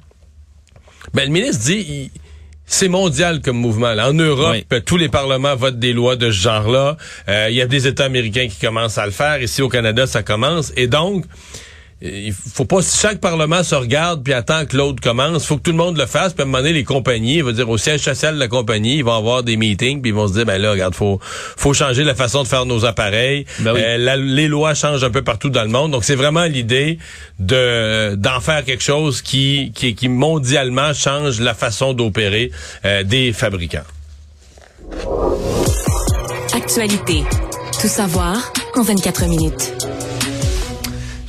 Ben, 1.15 1.25
le 1.25 1.31
ministre 1.31 1.65
dit, 1.65 2.11
c'est 2.69 2.89
mondial 2.89 3.41
comme 3.41 3.57
mouvement. 3.57 3.95
Là. 3.95 4.11
En 4.11 4.13
Europe, 4.13 4.53
Oui. 4.53 4.65
euh, 4.73 4.81
tous 4.81 4.97
les 4.99 5.09
parlements 5.09 5.57
votent 5.57 5.79
des 5.79 5.93
lois 5.93 6.17
de 6.17 6.31
ce 6.31 6.37
genre-là. 6.39 6.97
Euh, 7.29 7.47
Il 7.51 7.57
y 7.57 7.63
a 7.63 7.67
des 7.67 7.87
États 7.87 8.05
américains 8.05 8.47
qui 8.49 8.59
commencent 8.65 8.99
à 8.99 9.07
le 9.07 9.13
faire. 9.13 9.43
Ici 9.43 9.63
au 9.63 9.69
Canada, 9.69 10.07
ça 10.07 10.23
commence. 10.23 10.73
Et 10.77 10.87
donc, 10.87 11.25
il 12.01 12.33
faut 12.33 12.65
pas 12.65 12.81
si 12.81 12.97
chaque 12.97 13.19
parlement 13.21 13.65
se 13.65 13.75
regarde 13.75 14.23
puis 14.23 14.33
attend 14.33 14.67
que 14.67 14.77
l'autre 14.77 15.03
commence. 15.03 15.47
faut 15.47 15.57
que 15.57 15.63
tout 15.63 15.73
le 15.73 15.77
monde 15.77 15.99
le 15.99 16.07
fasse. 16.07 16.33
Puis 16.33 16.43
à 16.43 16.45
un 16.45 16.47
moment 16.47 16.59
donné, 16.59 16.73
les 16.73 16.85
compagnies, 16.85 17.37
il 17.39 17.45
va 17.45 17.51
dire 17.53 17.69
au 17.69 17.77
siège 17.77 18.03
social 18.03 18.35
de 18.35 18.39
la 18.39 18.47
compagnie, 18.47 18.99
ils 18.99 19.05
vont 19.05 19.17
avoir 19.17 19.43
des 19.43 19.57
meetings 19.57 20.01
puis 20.01 20.11
ils 20.11 20.15
vont 20.15 20.29
se 20.29 20.35
dire 20.35 20.47
ben 20.47 20.63
là, 20.63 20.71
regarde, 20.71 20.95
faut 20.95 21.19
faut 21.23 21.75
changer 21.75 22.05
la 22.05 22.15
façon 22.15 22.45
de 22.45 22.49
faire 22.49 22.67
nos 22.67 22.85
appareils. 22.85 23.47
Ben 23.61 23.73
oui. 23.75 23.81
Euh, 23.83 23.99
la- 23.99 24.17
les 24.17 24.47
lois 24.47 24.75
changent 24.75 25.03
un 25.03 25.11
peu 25.11 25.23
partout 25.23 25.51
dans 25.51 25.63
le 25.65 25.71
monde. 25.71 25.91
Donc 25.91 26.05
c'est 26.05 26.15
vraiment 26.15 26.45
l'idée 26.45 26.99
de 27.41 28.15
d'en 28.15 28.41
faire 28.41 28.65
quelque 28.65 28.83
chose 28.85 29.21
qui 29.21 29.73
qui, 29.75 29.95
qui 29.97 30.09
mondialement 30.09 30.93
change 30.95 31.41
la 31.41 31.55
façon 31.55 31.95
d'opérer 31.95 32.53
euh, 32.85 33.03
des 33.03 33.33
fabricants. 33.33 33.83
Actualité. 36.55 37.23
Tout 37.81 37.89
savoir 37.89 38.53
en 38.77 38.83
24 38.83 39.27
minutes. 39.27 39.73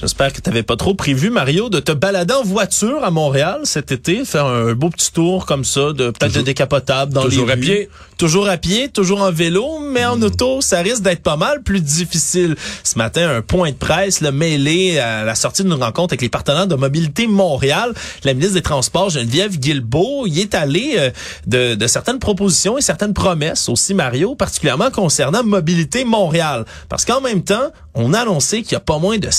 J'espère 0.01 0.31
que 0.31 0.39
tu 0.39 0.49
n'avais 0.49 0.63
pas 0.63 0.77
trop 0.77 0.93
prévu, 0.93 1.29
Mario, 1.29 1.67
de 1.67 1.81
te 1.81 1.91
balader 1.91 2.33
en 2.33 2.43
voiture 2.43 3.03
à 3.03 3.11
Montréal 3.11 3.61
cet 3.65 3.91
été, 3.91 4.23
faire 4.23 4.45
un 4.45 4.71
beau 4.73 4.89
petit 4.89 5.11
tour 5.11 5.45
comme 5.45 5.65
ça, 5.65 5.91
de 5.91 6.11
peut-être 6.11 6.35
de 6.35 6.41
décapotable 6.41 7.11
dans 7.11 7.23
toujours 7.23 7.47
les 7.47 7.51
à 7.51 7.55
rues. 7.55 7.61
pied. 7.61 7.89
Toujours 8.17 8.47
à 8.47 8.57
pied, 8.57 8.87
toujours 8.89 9.21
en 9.21 9.31
vélo, 9.31 9.79
mais 9.79 10.05
en 10.05 10.21
auto, 10.21 10.61
ça 10.61 10.79
risque 10.79 11.01
d'être 11.01 11.21
pas 11.21 11.35
mal 11.35 11.63
plus 11.63 11.81
difficile. 11.81 12.55
Ce 12.83 12.97
matin, 12.97 13.29
un 13.29 13.41
point 13.41 13.71
de 13.71 13.75
presse 13.75 14.21
le 14.21 14.31
mêlé 14.31 14.99
à 14.99 15.23
la 15.25 15.35
sortie 15.35 15.63
d'une 15.63 15.73
rencontre 15.73 16.13
avec 16.13 16.21
les 16.21 16.29
partenaires 16.29 16.67
de 16.67 16.75
Mobilité 16.75 17.27
Montréal. 17.27 17.93
La 18.23 18.33
ministre 18.33 18.55
des 18.55 18.61
Transports, 18.61 19.09
Geneviève 19.09 19.57
Guilbeault, 19.57 20.27
y 20.27 20.41
est 20.41 20.55
allée 20.55 20.95
euh, 20.97 21.11
de, 21.47 21.75
de 21.75 21.87
certaines 21.87 22.19
propositions 22.19 22.77
et 22.77 22.81
certaines 22.81 23.13
promesses 23.13 23.67
aussi, 23.67 23.93
Mario, 23.93 24.35
particulièrement 24.35 24.91
concernant 24.91 25.43
Mobilité 25.43 26.03
Montréal. 26.05 26.65
Parce 26.87 27.03
qu'en 27.05 27.21
même 27.21 27.43
temps, 27.43 27.71
on 27.95 28.13
a 28.13 28.19
annoncé 28.21 28.63
qu'il 28.63 28.73
y 28.73 28.75
a 28.75 28.81
pas 28.81 28.99
moins 28.99 29.17
de 29.17 29.29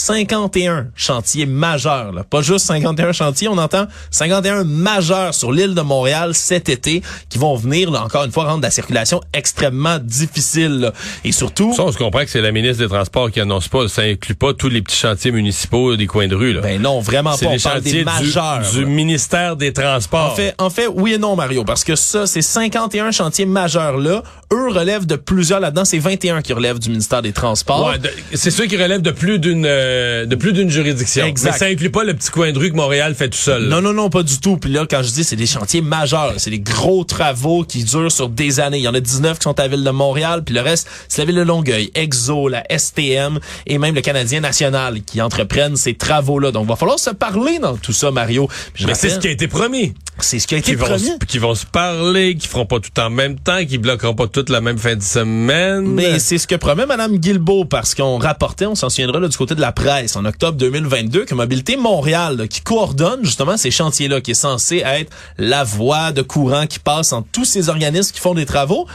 51 0.51 0.87
chantiers 0.95 1.47
majeurs. 1.47 2.13
Là. 2.13 2.25
Pas 2.25 2.43
juste 2.43 2.67
51 2.67 3.13
chantiers, 3.13 3.49
on 3.49 3.59
entend 3.59 3.87
51 4.11 4.65
majeurs 4.65 5.35
sur 5.35 5.53
l'île 5.53 5.75
de 5.75 5.81
Montréal 5.81 6.35
cet 6.35 6.69
été 6.69 7.03
qui 7.29 7.39
vont 7.39 7.55
venir, 7.55 7.91
là, 7.91 8.05
encore 8.05 8.25
une 8.25 8.33
fois, 8.33 8.45
rendre 8.45 8.63
la 8.63 8.71
circulation 8.71 9.21
extrêmement 9.33 9.99
difficile. 9.99 10.81
là. 10.81 10.93
Et 11.25 11.33
surtout... 11.33 11.73
Ça, 11.75 11.85
on 11.85 11.93
se 11.93 11.99
comprend 11.99 12.21
que 12.21 12.31
c'est 12.31 12.41
la 12.41 12.53
ministre 12.53 12.83
des 12.83 12.89
Transports 12.89 13.31
qui 13.31 13.41
annonce 13.41 13.69
pas. 13.69 13.87
Ça 13.89 14.03
inclut 14.03 14.35
pas 14.35 14.55
tous 14.55 14.69
les 14.69 14.83
petits 14.83 14.97
chantiers 14.97 15.31
municipaux 15.31 15.97
des 15.97 16.07
coins 16.07 16.29
de 16.29 16.35
rue. 16.35 16.53
Là. 16.53 16.61
Ben 16.61 16.81
non, 16.81 17.01
vraiment 17.01 17.37
pas. 17.37 17.47
On 17.47 17.53
les 17.53 17.59
parle 17.59 17.77
chantiers 17.77 17.93
des 17.93 18.05
majeurs. 18.05 18.63
du, 18.73 18.87
ministère 18.87 19.57
des 19.57 19.73
Transports. 19.73 20.33
En 20.33 20.35
fait, 20.35 20.55
en 20.59 20.71
fait, 20.71 20.87
oui 20.89 21.15
et 21.15 21.19
non, 21.19 21.37
Mario, 21.37 21.65
parce 21.65 21.85
que 21.85 21.95
ça, 21.95 22.27
ces 22.27 22.43
51 22.43 23.13
chantiers 23.13 23.47
majeurs-là, 23.47 24.23
eux 24.53 24.69
relèvent 24.69 25.07
de 25.07 25.17
plusieurs 25.17 25.61
là-dedans. 25.61 25.85
C'est 25.85 25.99
21 25.99 26.43
qui 26.43 26.53
relèvent 26.53 26.79
du 26.79 26.91
ministère 26.91 27.23
des 27.23 27.33
Transports. 27.33 27.87
Ouais, 27.87 27.99
c'est 28.35 28.51
ceux 28.51 28.67
qui 28.67 28.77
relèvent 28.77 29.03
de 29.03 29.11
plus 29.11 29.39
d'une 29.39 29.65
euh, 29.67 30.27
de 30.27 30.35
plus 30.41 30.53
d'une 30.53 30.71
juridiction. 30.71 31.25
Exact. 31.25 31.53
Mais 31.53 31.59
ça 31.59 31.67
inclut 31.67 31.91
pas 31.91 32.03
le 32.03 32.15
petit 32.15 32.31
coin 32.31 32.51
de 32.51 32.59
rue 32.59 32.71
que 32.71 32.77
Montréal 32.77 33.15
fait 33.15 33.29
tout 33.29 33.39
seul. 33.39 33.69
là. 33.69 33.77
Non, 33.77 33.81
non, 33.83 33.93
non, 33.93 34.11
pas 34.11 34.25
du 34.25 34.39
tout. 34.41 34.57
Puis 34.57 34.73
là, 34.73 34.87
quand 34.91 35.03
je 35.05 35.11
dis 35.13 35.23
c'est 35.23 35.37
des 35.37 35.47
chantiers 35.47 35.81
majeurs, 35.83 36.35
c'est 36.39 36.51
des 36.51 36.59
gros 36.61 37.05
travaux 37.05 37.63
qui 37.65 37.85
durent 37.85 38.11
sur 38.11 38.29
des 38.29 38.59
années. 38.59 38.79
Il 38.79 38.83
y 38.85 38.89
en 38.89 38.95
a 38.95 39.01
19 39.01 39.39
qui 39.39 39.45
sont 39.45 39.59
à 39.59 39.63
la 39.63 39.69
ville 39.69 39.85
de 39.85 39.91
Montréal, 39.91 40.43
puis 40.45 40.55
le 40.55 40.61
reste, 40.63 40.89
c'est 41.09 41.23
la 41.23 41.27
ville 41.27 41.37
de 41.37 41.43
Longueuil, 41.43 41.91
Exo, 41.95 42.49
la 42.49 42.65
STM 42.77 43.39
et 43.67 43.79
même 43.79 43.95
le 43.95 44.01
Canadien 44.01 44.41
national 44.41 45.03
qui 45.03 45.21
entreprennent 45.23 45.77
ces 45.77 45.95
travaux-là. 45.95 46.51
Donc, 46.51 46.65
il 46.65 46.69
va 46.69 46.77
falloir 46.77 46.99
se 46.99 47.11
parler 47.11 47.59
dans 47.61 47.77
tout 47.77 47.93
ça, 47.93 48.11
Mario. 48.11 48.49
Puis 48.75 48.83
je 48.83 48.87
Mais 48.89 48.95
c'est 48.95 49.11
ce 49.11 49.19
qui 49.19 49.29
a 49.29 49.31
été 49.31 49.47
promis. 49.49 49.95
c'est 50.21 50.39
ce 50.39 50.47
qui 50.47 50.55
a 50.55 50.59
été 50.59 50.73
Qui 50.73 50.77
vont, 50.77 50.87
promis. 50.87 51.11
qui 51.29 51.39
vont 51.39 51.55
se 51.55 51.67
parler, 51.67 52.35
qui 52.37 52.49
feront 52.49 52.67
pas 52.67 52.79
tout 52.81 52.99
en 53.01 53.11
même 53.11 53.39
temps, 53.39 53.65
qui 53.65 53.79
bloqueront 53.79 54.15
pas 54.15 54.27
toute 54.27 54.49
la 54.49 54.61
même 54.61 54.79
fin 54.79 54.97
de 54.97 55.03
semaine. 55.03 55.83
Mais 55.87 56.19
c'est 56.19 56.39
ce 56.39 56.47
que 56.47 56.55
promet 56.55 56.87
Mme 56.87 57.19
Guilbeault 57.19 57.65
parce 57.67 57.95
qu'on 57.95 58.19
rapportait, 58.19 58.67
on 58.67 58.75
s'en 58.75 58.89
souviendra 58.89 59.21
là, 59.21 59.29
du 59.29 59.37
côté 59.37 59.55
de 59.55 59.61
la 59.61 59.73
presse 59.73 60.17
octobre 60.31 60.57
2022 60.59 61.25
que 61.25 61.35
Mobilité 61.35 61.77
Montréal, 61.77 62.47
qui 62.49 62.61
coordonne 62.61 63.25
justement 63.25 63.57
ces 63.57 63.71
chantiers-là, 63.71 64.21
qui 64.21 64.31
est 64.31 64.35
censé 64.35 64.79
être 64.79 65.13
la 65.39 65.65
voie 65.65 66.13
de 66.13 66.23
courant 66.23 66.67
qui 66.67 66.79
passe 66.79 67.13
entre 67.13 67.29
tous 67.33 67.45
ces 67.45 67.69
organismes 67.69 68.13
qui 68.13 68.21
font 68.21 68.35
des 68.35 68.47
travaux, 68.47 68.87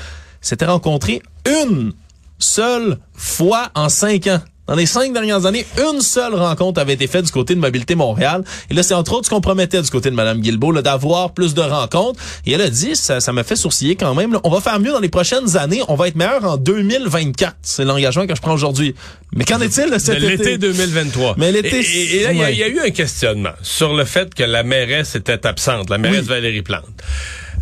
s'était 0.41 0.65
rencontré 0.65 1.21
une 1.45 1.93
seule 2.39 2.99
fois 3.13 3.69
en 3.75 3.89
cinq 3.89 4.27
ans. 4.27 4.39
Dans 4.67 4.74
les 4.75 4.88
cinq 4.88 5.13
dernières 5.13 5.45
années, 5.45 5.65
une 5.77 6.01
seule 6.01 6.34
rencontre 6.34 6.81
avait 6.81 6.93
été 6.93 7.05
faite 7.07 7.25
du 7.25 7.31
côté 7.31 7.53
de 7.53 7.60
Mobilité 7.60 7.93
Montréal. 7.93 8.43
Et 8.69 8.74
là, 8.74 8.81
c'est 8.81 8.95
entre 8.95 9.13
autres 9.13 9.25
ce 9.25 9.29
qu'on 9.29 9.41
promettait 9.41 9.81
du 9.81 9.89
côté 9.91 10.10
de 10.10 10.15
Mme 10.15 10.39
Guilbeault, 10.41 10.81
d'avoir 10.81 11.34
plus 11.34 11.53
de 11.53 11.62
rencontres. 11.62 12.19
Et 12.48 12.53
elle 12.53 12.62
a 12.62 12.69
dit, 12.69 12.95
ça, 12.95 13.19
ça 13.19 13.31
m'a 13.31 13.43
fait 13.43 13.55
sourciller 13.55 13.95
quand 13.95 14.15
même, 14.15 14.34
là, 14.34 14.39
on 14.43 14.50
va 14.50 14.62
faire 14.62 14.79
mieux 14.79 14.91
dans 14.91 15.00
les 15.00 15.10
prochaines 15.10 15.55
années, 15.55 15.81
on 15.88 15.93
va 15.95 16.07
être 16.07 16.15
meilleur 16.15 16.43
en 16.45 16.57
2024. 16.57 17.55
C'est 17.62 17.86
l'engagement 17.86 18.25
que 18.25 18.36
je 18.36 18.41
prends 18.41 18.53
aujourd'hui. 18.53 18.95
Mais 19.36 19.45
qu'en 19.45 19.60
est-il 19.62 19.86
de 19.89 19.95
de 19.95 20.00
cet 20.00 20.19
l'été 20.19 20.53
été? 20.53 20.57
2023. 20.57 21.36
Mais 21.38 21.51
l'été, 21.51 21.79
Et, 21.81 21.84
et- 21.84 22.15
et 22.17 22.24
là, 22.24 22.31
il 22.31 22.38
y 22.38 22.41
a- 22.41 22.45
ouais. 22.45 22.53
il 22.53 22.57
y, 22.60 22.63
a 22.63 22.67
eu 22.67 22.79
un 22.79 22.89
questionnement 22.89 23.51
sur 23.62 23.93
le 23.93 24.05
fait 24.05 24.34
que 24.34 24.43
la 24.43 24.63
mairesse 24.63 25.15
était 25.15 25.45
absente, 25.45 25.89
la 25.89 25.98
mairesse 25.98 26.22
Oui. 26.22 26.27
Valérie 26.27 26.62
Plante. 26.63 26.86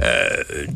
Euh, 0.04 0.28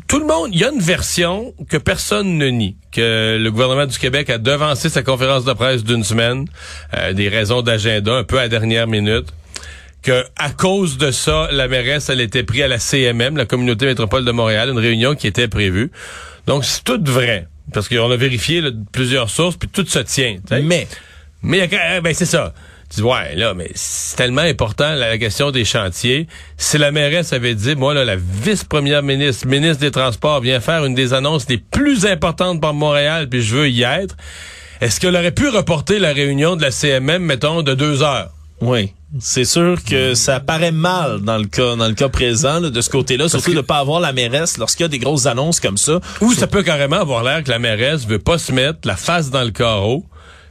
tout 0.06 0.18
le 0.20 0.26
monde, 0.26 0.50
il 0.52 0.60
y 0.60 0.64
a 0.64 0.70
une 0.70 0.80
version 0.80 1.52
que 1.68 1.76
personne 1.76 2.38
ne 2.38 2.46
nie, 2.46 2.76
que 2.92 3.36
le 3.38 3.50
gouvernement 3.50 3.84
du 3.86 3.98
Québec 3.98 4.30
a 4.30 4.38
devancé 4.38 4.88
sa 4.88 5.02
conférence 5.02 5.44
de 5.44 5.52
presse 5.52 5.84
d'une 5.84 6.02
semaine, 6.04 6.46
euh, 6.96 7.12
des 7.12 7.28
raisons 7.28 7.60
d'agenda, 7.62 8.14
un 8.14 8.24
peu 8.24 8.38
à 8.40 8.48
dernière 8.48 8.86
minute 8.86 9.26
que 10.00 10.24
à 10.36 10.50
cause 10.50 10.96
de 10.96 11.10
ça, 11.10 11.48
la 11.52 11.66
mairesse, 11.68 12.08
elle 12.08 12.20
était 12.20 12.44
prise 12.44 12.62
à 12.62 12.68
la 12.68 12.78
CMM, 12.78 13.36
la 13.36 13.44
Communauté 13.46 13.84
Métropole 13.86 14.24
de 14.24 14.30
Montréal, 14.30 14.70
une 14.70 14.78
réunion 14.78 15.14
qui 15.16 15.26
était 15.26 15.48
prévue. 15.48 15.90
Donc, 16.46 16.64
c'est 16.64 16.84
tout 16.84 17.00
vrai. 17.04 17.48
Parce 17.74 17.88
qu'on 17.88 18.10
a 18.10 18.16
vérifié 18.16 18.60
là, 18.62 18.70
plusieurs 18.92 19.28
sources, 19.28 19.56
puis 19.56 19.68
tout 19.68 19.84
se 19.84 19.98
tient. 19.98 20.36
Mais, 20.62 20.86
Mais 21.42 21.68
quand- 21.68 22.00
ben 22.02 22.14
c'est 22.14 22.24
ça. 22.26 22.54
Tu 22.90 22.96
dis 23.00 23.02
ouais 23.02 23.34
là, 23.36 23.52
mais 23.54 23.70
c'est 23.74 24.16
tellement 24.16 24.40
important 24.42 24.94
la, 24.94 25.10
la 25.10 25.18
question 25.18 25.50
des 25.50 25.64
chantiers. 25.64 26.26
Si 26.56 26.78
la 26.78 26.90
mairesse 26.90 27.32
avait 27.32 27.54
dit, 27.54 27.74
moi 27.76 27.92
là, 27.94 28.04
la 28.04 28.16
vice-première 28.16 29.02
ministre, 29.02 29.46
ministre 29.46 29.80
des 29.80 29.90
Transports, 29.90 30.40
vient 30.40 30.60
faire 30.60 30.84
une 30.84 30.94
des 30.94 31.12
annonces 31.12 31.46
les 31.48 31.58
plus 31.58 32.06
importantes 32.06 32.60
pour 32.60 32.72
Montréal, 32.74 33.28
puis 33.28 33.42
je 33.42 33.56
veux 33.56 33.68
y 33.68 33.82
être. 33.82 34.16
Est-ce 34.80 35.00
qu'elle 35.00 35.16
aurait 35.16 35.32
pu 35.32 35.48
reporter 35.48 35.98
la 35.98 36.12
réunion 36.12 36.56
de 36.56 36.62
la 36.62 36.70
CMM, 36.70 37.22
mettons, 37.22 37.62
de 37.62 37.74
deux 37.74 38.02
heures? 38.02 38.30
oui. 38.60 38.92
C'est 39.20 39.46
sûr 39.46 39.78
que 39.88 40.12
ça 40.12 40.38
paraît 40.38 40.70
mal 40.70 41.20
dans 41.22 41.38
le 41.38 41.46
cas 41.46 41.76
dans 41.76 41.88
le 41.88 41.94
cas 41.94 42.10
présent 42.10 42.60
là, 42.60 42.68
de 42.68 42.80
ce 42.82 42.90
côté-là, 42.90 43.26
surtout 43.30 43.52
que- 43.52 43.56
de 43.56 43.62
pas 43.62 43.78
avoir 43.78 44.00
la 44.00 44.12
mairesse 44.12 44.58
lorsqu'il 44.58 44.84
y 44.84 44.84
a 44.84 44.88
des 44.88 44.98
grosses 44.98 45.24
annonces 45.24 45.60
comme 45.60 45.78
ça. 45.78 46.00
Ou 46.20 46.34
ça 46.34 46.46
peut 46.46 46.62
carrément 46.62 46.96
avoir 47.00 47.22
l'air 47.24 47.42
que 47.42 47.48
la 47.48 47.58
mairesse 47.58 48.06
veut 48.06 48.18
pas 48.18 48.36
se 48.36 48.52
mettre 48.52 48.80
la 48.84 48.96
face 48.96 49.30
dans 49.30 49.44
le 49.44 49.50
carreau 49.50 50.04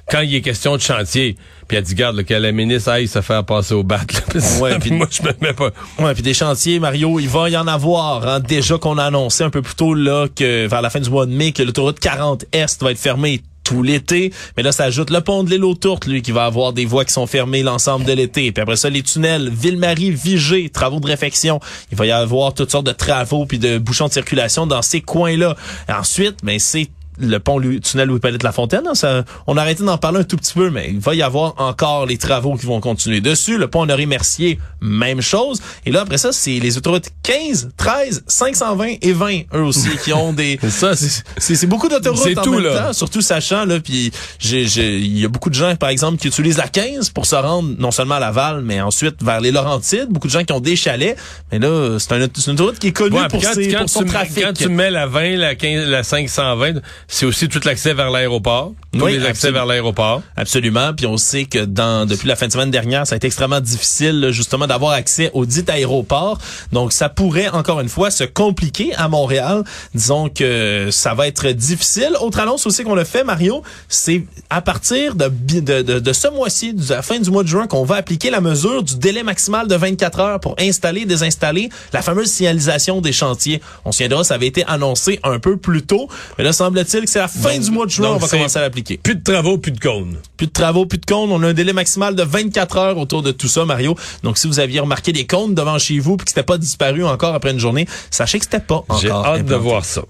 quand 0.10 0.22
il 0.22 0.34
est 0.34 0.42
question 0.42 0.76
de 0.76 0.82
chantier. 0.82 1.36
Puis 1.68 1.78
elle 1.78 1.84
dit, 1.84 1.96
garde, 1.96 2.24
que 2.24 2.34
la 2.34 2.52
ministre 2.52 2.90
aille 2.90 3.08
se 3.08 3.22
faire 3.22 3.44
passer 3.44 3.74
au 3.74 3.84
bat. 3.84 4.02
là. 4.14 4.42
Ouais, 4.62 4.78
moi, 4.92 5.08
je 5.10 5.22
me 5.24 5.34
mets 5.42 5.54
pas. 5.54 5.72
Ouais, 6.00 6.14
puis 6.14 6.24
des 6.24 6.34
chantiers, 6.34 6.80
Mario, 6.80 7.20
il 7.20 7.30
va 7.30 7.50
y 7.50 7.58
en 7.58 7.68
avoir. 7.68 8.28
Hein, 8.28 8.40
déjà 8.40 8.78
qu'on 8.78 8.98
a 8.98 9.06
annoncé 9.06 9.44
un 9.44 9.50
peu 9.50 9.62
plus 9.62 9.76
tôt 9.76 9.94
là 9.94 10.28
que 10.34 10.68
vers 10.68 10.82
la 10.82 10.90
fin 10.90 11.00
du 11.00 11.10
mois 11.10 11.26
de 11.26 11.32
mai 11.32 11.52
que 11.52 11.64
l'autoroute 11.64 12.00
40 12.00 12.46
Est 12.54 12.82
va 12.82 12.92
être 12.92 13.00
fermée 13.00 13.42
tout 13.68 13.84
l'été. 13.84 14.32
Mais 14.56 14.64
là, 14.64 14.72
ça 14.72 14.86
ajoute 14.86 15.10
le 15.10 15.20
pont 15.20 15.44
de 15.44 15.50
l'île 15.50 15.66
aux 15.66 15.76
Tourtes, 15.76 16.08
lui, 16.08 16.22
qui 16.22 16.32
va 16.32 16.46
avoir 16.46 16.72
des 16.72 16.86
voies 16.86 17.04
qui 17.04 17.12
sont 17.12 17.28
fermées 17.28 17.64
l'ensemble 17.64 18.06
de 18.06 18.14
l'été. 18.14 18.52
Puis 18.52 18.62
après 18.62 18.78
ça, 18.78 18.90
les 18.90 19.04
tunnels, 19.04 19.50
Ville-Marie, 19.50 20.12
Vigée, 20.12 20.70
travaux 20.70 21.02
de 21.02 21.08
réfection. 21.08 21.60
Il 21.92 21.98
va 21.98 22.06
y 22.06 22.12
avoir 22.12 22.54
toutes 22.54 22.72
sortes 22.72 22.88
de 22.88 22.94
travaux 22.94 23.46
puis 23.46 23.60
de 23.60 23.78
bouchons 23.78 24.08
de 24.08 24.14
circulation 24.14 24.68
dans 24.68 24.82
ces 24.82 25.02
coins-là. 25.02 25.58
Ensuite, 25.90 26.38
ben 26.44 26.60
c'est 26.60 26.88
le 27.20 27.40
pont 27.40 27.58
Louis- 27.60 27.82
tunnel 27.82 28.08
Louis 28.08 28.20
Palette 28.20 28.44
La 28.44 28.52
Fontaine, 28.52 28.84
hein, 28.88 28.96
ça, 28.96 29.24
on 29.48 29.58
a 29.58 29.62
arrêté 29.62 29.84
d'en 29.84 29.98
parler 29.98 30.20
un 30.20 30.24
tout 30.24 30.38
petit 30.38 30.54
peu, 30.54 30.70
mais 30.70 30.90
il 30.92 31.00
va 31.00 31.16
y 31.16 31.22
avoir 31.22 31.54
encore 31.58 32.06
les 32.06 32.18
travaux 32.18 32.56
qui 32.56 32.66
vont 32.66 32.80
continuer 32.80 33.22
dessus. 33.22 33.58
Le 33.58 33.68
pont 33.68 33.82
Honoré 33.82 34.06
Mercier, 34.06 34.60
même 34.82 35.22
chose. 35.22 35.62
Et 35.86 35.92
là, 35.92 36.02
après 36.02 36.18
ça, 36.18 36.32
c'est 36.32 36.60
les 36.60 36.78
autoroutes 36.78 37.10
15, 37.24 37.70
13, 37.78 38.24
520 38.28 38.96
et 39.02 39.14
20, 39.14 39.42
eux 39.56 39.62
aussi, 39.64 39.90
qui 40.04 40.14
ont 40.14 40.34
des... 40.34 40.60
Ça, 40.70 40.96
c'est- 40.96 41.66
beaucoup 41.66 41.90
d'autoroutes 41.90 42.38
en 42.38 42.42
tout, 42.42 42.54
même 42.54 42.64
là. 42.64 42.80
temps, 42.88 42.94
surtout 42.94 43.22
sachant, 43.22 43.66
là, 43.66 43.80
puis 43.80 44.12
il 44.44 45.18
y 45.20 45.26
a 45.26 45.28
beaucoup 45.28 45.50
de 45.50 45.56
gens, 45.56 45.76
par 45.76 45.90
exemple, 45.90 46.18
qui 46.18 46.28
utilisent 46.28 46.58
la 46.58 46.68
15 46.68 47.10
pour 47.10 47.26
se 47.26 47.36
rendre 47.36 47.70
non 47.80 47.92
seulement 47.92 48.16
à 48.16 48.20
Laval, 48.20 48.62
mais 48.64 48.82
ensuite 48.82 49.22
vers 49.24 49.42
les 49.42 49.52
Laurentides. 49.52 50.08
Beaucoup 50.10 50.28
de 50.28 50.32
gens 50.32 50.44
qui 50.44 50.54
ont 50.54 50.60
des 50.60 50.76
chalets. 50.76 51.18
Mais 51.52 51.60
là, 51.60 51.98
c'est 52.00 52.14
un- 52.14 52.28
c'est 52.34 52.52
une 52.52 52.54
autoroute 52.54 52.80
qui 52.80 52.88
est 52.88 52.92
connue 52.92 53.18
Ouais, 53.18 53.28
pour, 53.28 53.42
quand, 53.42 53.54
ses- 53.54 53.68
quand 53.70 53.80
pour 53.80 53.90
son 53.90 54.04
tu, 54.04 54.10
trafic. 54.10 54.44
quand 54.44 54.54
tu 54.54 54.70
mets 54.70 54.92
la 54.92 55.08
20, 55.08 55.38
la 55.38 55.56
15, 55.56 55.88
la 55.88 56.04
520, 56.04 56.82
c'est 57.08 57.26
aussi 57.26 57.50
tout 57.50 57.62
l'accès 57.64 57.94
vers 57.94 58.10
l'aéroport. 58.10 58.74
Tous 58.98 59.06
Oui, 59.06 59.12
les 59.14 59.18
accès 59.20 59.30
absolument. 59.30 59.60
vers 59.60 59.66
l'aéroport. 59.68 60.22
Absolument. 60.36 60.94
Puis 60.94 61.06
on 61.06 61.18
sait 61.18 61.46
que 61.46 61.66
dans 61.66 62.06
depuis 62.08 62.28
la 62.28 62.36
fin 62.36 62.48
de 62.48 62.52
semaine 62.52 62.72
dernière, 62.72 63.06
ça 63.08 63.16
a 63.16 63.18
été 63.18 63.28
extrêmement 63.28 63.60
difficile 63.62 64.20
là, 64.20 64.32
justement 64.32 64.68
d'avoir 64.68 64.92
accès 64.94 65.32
au 65.34 65.46
dit 65.46 65.64
aéroport. 65.68 66.40
Donc 66.72 66.94
ça 66.94 67.10
pourrait 67.10 67.48
encore 67.50 67.80
une 67.82 67.90
fois 67.90 68.12
se 68.12 68.24
compliquer 68.24 68.94
à 68.96 69.08
Montréal. 69.08 69.64
Disons 69.94 70.30
que 70.30 70.90
ça 70.92 71.14
va 71.14 71.28
être 71.28 71.48
difficile. 71.50 72.12
Autre 72.22 72.40
annonce 72.40 72.66
aussi 72.68 72.84
qu'on 72.84 72.98
a 72.98 73.06
fait, 73.06 73.24
Mario, 73.24 73.64
c'est 73.90 74.26
à 74.50 74.62
partir 74.62 75.16
de, 75.16 75.30
de, 75.30 75.82
de, 75.82 76.00
de 76.00 76.14
ce 76.14 76.28
mois-ci, 76.30 76.74
de 76.74 76.90
la 76.90 77.02
fin 77.02 77.20
du 77.20 77.30
mois 77.32 77.44
de 77.44 77.48
juin, 77.48 77.68
qu'on 77.68 77.84
va 77.84 77.96
appliquer 77.96 78.30
la 78.30 78.42
mesure 78.42 78.84
du 78.84 78.96
délai 78.98 79.24
maximal 79.24 79.68
de 79.68 79.76
24 79.76 80.20
heures 80.20 80.40
pour 80.40 80.56
installer, 80.60 81.06
désinstaller 81.06 81.70
la 81.94 82.02
fameuse 82.02 82.30
signalisation 82.32 83.02
des 83.02 83.12
chantiers. 83.14 83.62
On 83.86 83.92
se 83.92 83.98
souviendra, 83.98 84.24
ça 84.24 84.36
avait 84.36 84.48
été 84.48 84.64
annoncé 84.68 85.20
un 85.24 85.40
peu 85.40 85.58
plus 85.58 85.84
tôt, 85.84 86.08
mais 86.38 86.44
là 86.44 86.54
semble-t-il 86.54 87.04
que 87.06 87.10
c'est 87.10 87.20
la 87.20 87.28
fin 87.28 87.54
Donc- 87.56 87.62
du 87.62 87.72
mois 87.72 87.86
de 87.86 87.92
juin, 87.92 88.08
donc 88.10 88.18
on 88.18 88.26
va 88.26 88.28
commencer 88.28 88.58
à 88.58 88.62
l'appliquer. 88.62 88.87
Plus 88.96 89.16
de 89.16 89.24
travaux, 89.24 89.58
plus 89.58 89.72
de 89.74 89.80
cônes. 89.80 90.18
Plus 90.38 90.48
de 90.48 90.52
travaux, 90.52 90.86
plus 90.86 90.98
de 90.98 91.06
cônes. 91.06 91.32
On 91.32 91.44
a 91.44 91.48
un 91.48 91.54
délai 91.54 91.74
maximal 91.74 92.16
de 92.16 92.24
24 92.24 92.78
heures 92.78 92.98
autour 92.98 93.22
de 93.22 93.32
tout 93.32 93.50
ça, 93.50 93.66
Mario. 93.66 93.96
Donc, 94.24 94.38
si 94.38 94.48
vous 94.48 94.60
aviez 94.60 94.80
remarqué 94.80 95.12
des 95.12 95.26
cônes 95.26 95.54
devant 95.54 95.78
chez 95.78 96.00
vous 96.00 96.16
puis 96.16 96.26
que 96.26 96.32
c'était 96.32 96.44
pas 96.44 96.58
disparu 96.58 97.04
encore 97.04 97.36
après 97.36 97.52
une 97.52 97.60
journée, 97.60 97.88
sachez 98.10 98.40
que 98.40 98.46
c'était 98.46 98.60
pas 98.60 98.76
encore 98.76 99.00
J'ai 99.00 99.10
hâte 99.10 99.46
de 99.46 99.56
voir 99.56 99.84
ça. 99.84 100.04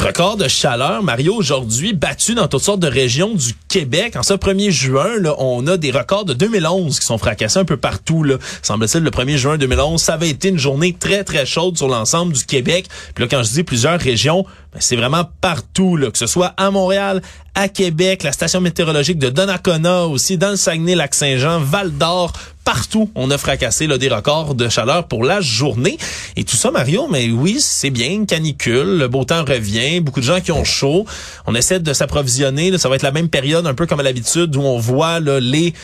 Record 0.00 0.38
de 0.38 0.48
chaleur, 0.48 1.02
Mario, 1.02 1.34
aujourd'hui 1.34 1.92
battu 1.92 2.34
dans 2.34 2.48
toutes 2.48 2.62
sortes 2.62 2.80
de 2.80 2.86
régions 2.88 3.34
du 3.34 3.52
Québec. 3.68 4.16
En 4.16 4.22
ce 4.22 4.32
1er 4.32 4.70
juin, 4.70 5.18
là, 5.20 5.34
on 5.36 5.66
a 5.66 5.76
des 5.76 5.90
records 5.90 6.24
de 6.24 6.32
2011 6.32 6.98
qui 6.98 7.04
sont 7.04 7.18
fracassés 7.18 7.58
un 7.58 7.66
peu 7.66 7.76
partout. 7.76 8.24
Semble-t-il, 8.62 9.04
le 9.04 9.10
1er 9.10 9.36
juin 9.36 9.58
2011, 9.58 10.00
ça 10.00 10.14
avait 10.14 10.30
été 10.30 10.48
une 10.48 10.58
journée 10.58 10.96
très, 10.98 11.22
très 11.22 11.44
chaude 11.44 11.76
sur 11.76 11.86
l'ensemble 11.86 12.32
du 12.32 12.46
Québec. 12.46 12.86
Puis 13.14 13.24
là, 13.24 13.28
quand 13.30 13.42
je 13.42 13.50
dis 13.50 13.62
plusieurs 13.62 14.00
régions, 14.00 14.46
ben, 14.72 14.80
c'est 14.80 14.96
vraiment 14.96 15.28
partout, 15.42 15.98
là, 15.98 16.10
que 16.10 16.16
ce 16.16 16.26
soit 16.26 16.54
à 16.56 16.70
Montréal, 16.70 17.20
à 17.54 17.68
Québec, 17.68 18.22
la 18.22 18.32
station 18.32 18.62
météorologique 18.62 19.18
de 19.18 19.28
Donnacona 19.28 20.06
aussi, 20.06 20.38
dans 20.38 20.50
le 20.50 20.56
Saguenay-Lac-Saint-Jean, 20.56 21.60
Val-d'Or, 21.60 22.32
partout, 22.64 23.10
on 23.14 23.30
a 23.30 23.38
fracassé 23.38 23.86
là, 23.86 23.98
des 23.98 24.08
records 24.08 24.54
de 24.54 24.68
chaleur 24.68 25.08
pour 25.08 25.24
la 25.24 25.40
journée. 25.40 25.98
Et 26.36 26.44
tout 26.44 26.56
ça, 26.56 26.70
Mario, 26.70 27.08
mais 27.10 27.30
oui, 27.30 27.56
c'est 27.58 27.90
bien, 27.90 28.24
canicule, 28.24 28.98
le 28.98 29.08
beau 29.08 29.24
temps 29.24 29.44
revient, 29.44 30.00
beaucoup 30.00 30.20
de 30.20 30.24
gens 30.24 30.40
qui 30.40 30.52
ont 30.52 30.64
chaud. 30.64 31.06
On 31.46 31.54
essaie 31.54 31.80
de 31.80 31.92
s'approvisionner, 31.92 32.76
ça 32.78 32.88
va 32.88 32.96
être 32.96 33.02
la 33.02 33.12
même 33.12 33.28
période, 33.28 33.66
un 33.66 33.74
peu 33.74 33.86
comme 33.86 34.00
à 34.00 34.02
l'habitude, 34.02 34.54
où 34.56 34.60
on 34.60 34.78
voit 34.78 35.20
là, 35.20 35.40
les 35.40 35.74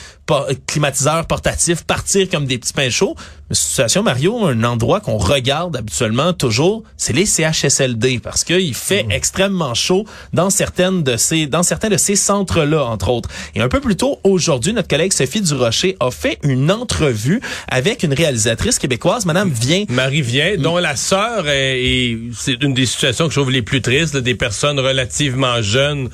climatiseurs 0.66 1.26
portatifs 1.26 1.85
partir 1.85 2.28
comme 2.28 2.47
des 2.47 2.59
petits 2.59 2.73
pains 2.73 2.90
chauds. 2.90 3.16
Mais 3.49 3.54
situation, 3.54 4.02
Mario, 4.02 4.45
un 4.45 4.64
endroit 4.64 4.99
qu'on 4.99 5.18
regarde 5.18 5.76
habituellement 5.76 6.33
toujours, 6.33 6.83
c'est 6.97 7.12
les 7.12 7.26
CHSLD, 7.26 8.18
parce 8.18 8.42
qu'il 8.42 8.75
fait 8.75 9.04
mmh. 9.04 9.12
extrêmement 9.12 9.75
chaud 9.75 10.04
dans 10.33 10.50
certaines 10.50 11.04
de 11.04 11.16
ces, 11.16 11.47
dans 11.47 11.62
certains 11.62 11.88
de 11.88 11.97
ces 11.97 12.16
centres-là, 12.16 12.85
entre 12.85 13.09
autres. 13.09 13.28
Et 13.54 13.61
un 13.61 13.68
peu 13.68 13.80
plus 13.80 13.95
tôt, 13.95 14.18
aujourd'hui, 14.25 14.73
notre 14.73 14.88
collègue 14.88 15.12
Sophie 15.12 15.42
Durocher 15.42 15.97
a 16.00 16.11
fait 16.11 16.38
une 16.42 16.73
entrevue 16.73 17.40
avec 17.68 18.02
une 18.02 18.14
réalisatrice 18.14 18.80
québécoise, 18.80 19.26
Madame 19.26 19.50
Vient. 19.50 19.85
Marie 19.90 20.23
Vient, 20.23 20.56
dont 20.59 20.78
la 20.78 20.97
sœur 20.97 21.45
est, 21.47 22.18
c'est 22.37 22.61
une 22.64 22.75
des 22.75 22.87
situations 22.87 23.28
que 23.28 23.35
je 23.35 23.38
trouve 23.38 23.52
les 23.52 23.62
plus 23.62 23.80
tristes, 23.80 24.16
des 24.16 24.35
personnes 24.35 24.80
relativement 24.80 25.62
jeunes, 25.62 26.09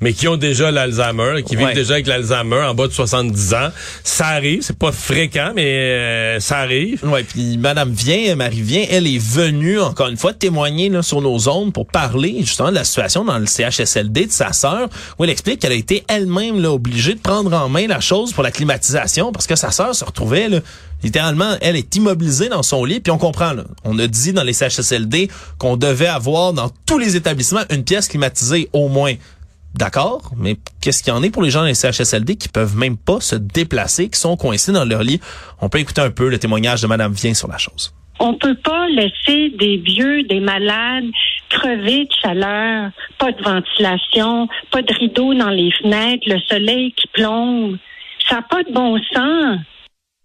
mais 0.00 0.14
qui 0.14 0.26
ont 0.26 0.38
déjà 0.38 0.70
l'Alzheimer, 0.70 1.42
qui 1.44 1.56
vivent 1.56 1.74
déjà 1.74 1.94
avec 1.94 2.06
l'Alzheimer 2.06 2.62
en 2.62 2.74
bas 2.74 2.86
de 2.86 2.92
70 2.92 3.54
ans. 3.54 3.57
Ça 4.04 4.26
arrive, 4.26 4.62
c'est 4.62 4.78
pas 4.78 4.92
fréquent, 4.92 5.52
mais 5.54 5.64
euh, 5.64 6.40
ça 6.40 6.58
arrive. 6.58 7.04
Ouais, 7.04 7.24
puis 7.24 7.58
Madame 7.58 7.92
Vient, 7.92 8.34
Marie 8.36 8.62
Vient, 8.62 8.84
elle 8.90 9.06
est 9.06 9.18
venue 9.18 9.80
encore 9.80 10.08
une 10.08 10.16
fois 10.16 10.32
témoigner 10.32 10.88
là, 10.88 11.02
sur 11.02 11.20
nos 11.20 11.48
ondes 11.48 11.72
pour 11.72 11.86
parler 11.86 12.36
justement 12.40 12.70
de 12.70 12.74
la 12.74 12.84
situation 12.84 13.24
dans 13.24 13.38
le 13.38 13.46
CHSLD 13.46 14.26
de 14.26 14.32
sa 14.32 14.52
sœur, 14.52 14.88
où 15.18 15.24
elle 15.24 15.30
explique 15.30 15.60
qu'elle 15.60 15.72
a 15.72 15.76
été 15.76 16.04
elle-même 16.08 16.64
obligée 16.64 17.14
de 17.14 17.20
prendre 17.20 17.52
en 17.54 17.68
main 17.68 17.86
la 17.86 18.00
chose 18.00 18.32
pour 18.32 18.42
la 18.42 18.50
climatisation 18.50 19.32
parce 19.32 19.46
que 19.46 19.56
sa 19.56 19.70
sœur 19.70 19.94
se 19.94 20.04
retrouvait 20.04 20.48
là, 20.48 20.60
littéralement, 21.02 21.56
elle 21.60 21.76
est 21.76 21.94
immobilisée 21.96 22.48
dans 22.48 22.62
son 22.62 22.84
lit, 22.84 23.00
puis 23.00 23.10
on 23.10 23.18
comprend. 23.18 23.52
Là, 23.52 23.64
on 23.84 23.98
a 23.98 24.06
dit 24.06 24.32
dans 24.32 24.42
les 24.42 24.52
CHSLD 24.52 25.28
qu'on 25.58 25.76
devait 25.76 26.06
avoir 26.06 26.52
dans 26.52 26.70
tous 26.86 26.98
les 26.98 27.16
établissements 27.16 27.62
une 27.70 27.84
pièce 27.84 28.08
climatisée 28.08 28.68
au 28.72 28.88
moins. 28.88 29.14
D'accord, 29.74 30.32
mais 30.36 30.56
qu'est-ce 30.80 31.02
qu'il 31.02 31.12
y 31.12 31.16
en 31.16 31.22
est 31.22 31.30
pour 31.30 31.42
les 31.42 31.50
gens 31.50 31.60
dans 31.60 31.66
les 31.66 31.74
CHSLD 31.74 32.36
qui 32.36 32.48
peuvent 32.48 32.76
même 32.76 32.96
pas 32.96 33.20
se 33.20 33.36
déplacer, 33.36 34.08
qui 34.08 34.18
sont 34.18 34.36
coincés 34.36 34.72
dans 34.72 34.84
leur 34.84 35.02
lit? 35.02 35.20
On 35.60 35.68
peut 35.68 35.78
écouter 35.78 36.00
un 36.00 36.10
peu 36.10 36.28
le 36.28 36.38
témoignage 36.38 36.82
de 36.82 36.86
Madame 36.86 37.12
Vien 37.12 37.34
sur 37.34 37.48
la 37.48 37.58
chose. 37.58 37.94
On 38.20 38.34
peut 38.34 38.56
pas 38.56 38.88
laisser 38.88 39.50
des 39.50 39.76
vieux, 39.76 40.24
des 40.24 40.40
malades 40.40 41.04
crever 41.48 42.04
de 42.04 42.12
chaleur, 42.22 42.90
pas 43.18 43.32
de 43.32 43.42
ventilation, 43.42 44.48
pas 44.70 44.82
de 44.82 44.92
rideaux 44.94 45.34
dans 45.34 45.50
les 45.50 45.70
fenêtres, 45.72 46.24
le 46.26 46.40
soleil 46.40 46.92
qui 46.92 47.06
plombe. 47.08 47.78
Ça 48.28 48.36
n'a 48.36 48.42
pas 48.42 48.62
de 48.62 48.72
bon 48.72 48.98
sens. 49.12 49.58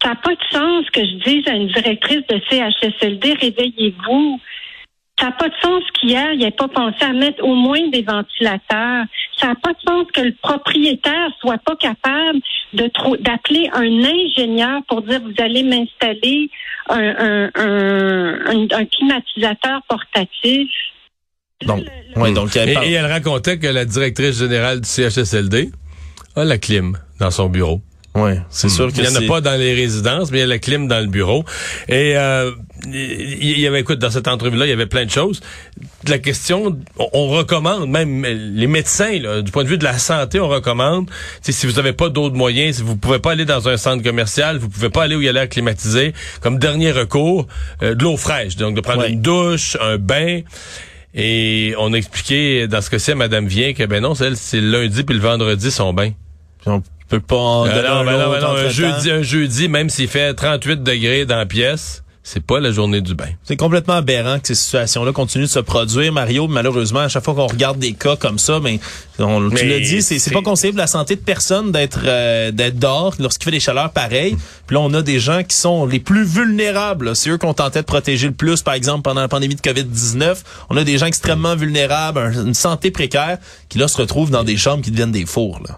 Ça 0.01 0.09
n'a 0.09 0.15
pas 0.15 0.35
de 0.35 0.43
sens 0.51 0.89
que 0.89 1.01
je 1.01 1.15
dise 1.23 1.47
à 1.47 1.53
une 1.53 1.67
directrice 1.67 2.25
de 2.27 2.41
CHSLD, 2.49 3.33
réveillez-vous. 3.39 4.39
Ça 5.19 5.27
n'a 5.27 5.31
pas 5.33 5.47
de 5.47 5.53
sens 5.61 5.83
qu'hier, 5.93 6.33
il 6.33 6.39
n'ait 6.39 6.51
pas 6.51 6.67
pensé 6.67 6.97
à 7.01 7.13
mettre 7.13 7.43
au 7.43 7.53
moins 7.53 7.87
des 7.89 8.01
ventilateurs. 8.01 9.05
Ça 9.37 9.47
n'a 9.47 9.55
pas 9.55 9.73
de 9.73 9.79
sens 9.87 10.07
que 10.11 10.21
le 10.21 10.33
propriétaire 10.41 11.29
soit 11.39 11.59
pas 11.59 11.75
capable 11.75 12.39
de 12.73 12.89
d'appeler 13.21 13.69
un 13.73 14.03
ingénieur 14.03 14.81
pour 14.87 15.03
dire 15.03 15.21
vous 15.21 15.43
allez 15.43 15.63
m'installer 15.63 16.49
un, 16.89 17.49
un, 17.55 18.85
climatisateur 18.85 19.81
portatif. 19.87 20.69
Donc, 21.65 21.85
donc 22.33 22.55
et, 22.55 22.73
et, 22.83 22.91
elle 22.93 23.05
racontait 23.05 23.59
que 23.59 23.67
la 23.67 23.85
directrice 23.85 24.39
générale 24.39 24.81
du 24.81 24.87
CHSLD 24.87 25.71
a 26.35 26.43
la 26.43 26.57
clim 26.57 26.97
dans 27.19 27.31
son 27.31 27.49
bureau. 27.49 27.81
Oui, 28.15 28.33
c'est 28.51 28.69
sûr 28.69 28.93
que 28.93 28.97
il 28.99 29.05
y 29.05 29.07
en 29.07 29.15
a 29.15 29.21
pas 29.27 29.41
dans 29.41 29.59
les 29.59 29.73
résidences, 29.73 30.31
mais 30.31 30.37
il 30.37 30.41
y 30.41 30.43
a 30.43 30.47
la 30.47 30.59
clim 30.59 30.87
dans 30.87 30.99
le 30.99 31.07
bureau. 31.07 31.43
Et 31.87 32.15
euh, 32.15 32.51
il 32.85 33.59
y 33.59 33.65
avait, 33.65 33.79
écoute, 33.79 33.97
dans 33.97 34.11
cette 34.11 34.27
entrevue-là, 34.27 34.67
il 34.67 34.69
y 34.69 34.73
avait 34.73 34.85
plein 34.85 35.05
de 35.05 35.09
choses. 35.09 35.41
La 36.07 36.19
question, 36.19 36.79
on, 36.97 37.27
recommande, 37.29 37.89
même 37.89 38.23
les 38.23 38.67
médecins, 38.67 39.19
là, 39.19 39.41
du 39.41 39.51
point 39.51 39.63
de 39.63 39.69
vue 39.69 39.79
de 39.79 39.83
la 39.83 39.97
santé, 39.97 40.39
on 40.39 40.47
recommande, 40.47 41.09
si 41.41 41.65
vous 41.65 41.73
n'avez 41.73 41.93
pas 41.93 42.09
d'autres 42.09 42.35
moyens, 42.35 42.77
si 42.77 42.81
vous 42.83 42.95
pouvez 42.95 43.17
pas 43.17 43.31
aller 43.31 43.45
dans 43.45 43.67
un 43.67 43.77
centre 43.77 44.03
commercial, 44.03 44.59
vous 44.59 44.69
pouvez 44.69 44.89
pas 44.89 45.03
aller 45.03 45.15
où 45.15 45.21
il 45.21 45.25
y 45.25 45.29
a 45.29 45.33
l'air 45.33 45.49
climatisé, 45.49 46.13
comme 46.39 46.59
dernier 46.59 46.91
recours, 46.91 47.47
euh, 47.81 47.95
de 47.95 48.03
l'eau 48.03 48.17
fraîche, 48.17 48.57
donc 48.57 48.75
de 48.75 48.81
prendre 48.81 49.05
une 49.05 49.21
douche, 49.21 49.75
un 49.81 49.97
bain. 49.97 50.41
Et 51.15 51.73
on 51.79 51.93
a 51.93 51.97
expliqué 51.97 52.67
dans 52.67 52.81
ce 52.81 52.91
cas-ci 52.91 53.11
à 53.11 53.15
Madame 53.15 53.47
Vien 53.47 53.73
que 53.73 53.83
ben 53.85 54.01
non, 54.01 54.13
c'est 54.13 54.29
le 54.29 54.71
lundi 54.71 55.03
puis 55.03 55.15
le 55.15 55.21
vendredi 55.21 55.71
son 55.71 55.93
bain 55.93 56.11
peut 57.09 57.19
pas 57.19 57.65
un, 57.65 58.69
jeudi, 58.69 59.11
un 59.11 59.21
jeudi, 59.21 59.67
même 59.67 59.89
s'il 59.89 60.07
fait 60.07 60.33
38 60.33 60.83
degrés 60.83 61.25
dans 61.25 61.37
la 61.37 61.45
pièce, 61.45 62.03
c'est 62.25 62.43
pas 62.43 62.61
la 62.61 62.71
journée 62.71 63.01
du 63.01 63.15
bain. 63.15 63.27
C'est 63.43 63.57
complètement 63.57 63.95
aberrant 63.95 64.39
que 64.39 64.47
ces 64.47 64.55
situations-là 64.55 65.11
continuent 65.11 65.43
de 65.43 65.49
se 65.49 65.59
produire, 65.59 66.13
Mario. 66.13 66.47
Malheureusement, 66.47 67.01
à 67.01 67.09
chaque 67.09 67.25
fois 67.25 67.35
qu'on 67.35 67.47
regarde 67.47 67.79
des 67.79 67.91
cas 67.93 68.15
comme 68.15 68.39
ça, 68.39 68.61
mais, 68.61 68.79
on, 69.19 69.49
tu 69.49 69.67
l'as 69.67 69.81
dit, 69.81 70.01
c'est 70.01 70.31
pas 70.31 70.41
conseillé 70.41 70.71
pour 70.71 70.79
la 70.79 70.87
santé 70.87 71.17
de 71.17 71.21
personne 71.21 71.73
d'être 71.73 71.99
euh, 72.05 72.51
d'être 72.51 72.79
dehors 72.79 73.13
lorsqu'il 73.19 73.45
fait 73.45 73.51
des 73.51 73.59
chaleurs 73.59 73.91
pareilles. 73.91 74.37
Puis 74.67 74.75
là, 74.75 74.79
on 74.81 74.93
a 74.93 75.01
des 75.01 75.19
gens 75.19 75.43
qui 75.43 75.57
sont 75.57 75.85
les 75.85 75.99
plus 75.99 76.23
vulnérables. 76.23 77.13
C'est 77.13 77.29
eux 77.29 77.37
qu'on 77.37 77.53
tentait 77.53 77.81
de 77.81 77.85
protéger 77.85 78.27
le 78.27 78.33
plus, 78.33 78.61
par 78.61 78.73
exemple, 78.73 79.01
pendant 79.01 79.21
la 79.21 79.27
pandémie 79.27 79.55
de 79.55 79.61
COVID-19. 79.61 80.37
On 80.69 80.77
a 80.77 80.85
des 80.85 80.97
gens 80.97 81.07
extrêmement 81.07 81.57
vulnérables, 81.57 82.33
une 82.45 82.53
santé 82.53 82.89
précaire, 82.89 83.37
qui 83.67 83.79
là 83.79 83.89
se 83.89 83.97
retrouvent 83.97 84.31
dans 84.31 84.45
des 84.45 84.55
chambres 84.55 84.81
qui 84.81 84.91
deviennent 84.91 85.11
des 85.11 85.25
fours. 85.25 85.59
Là. 85.67 85.77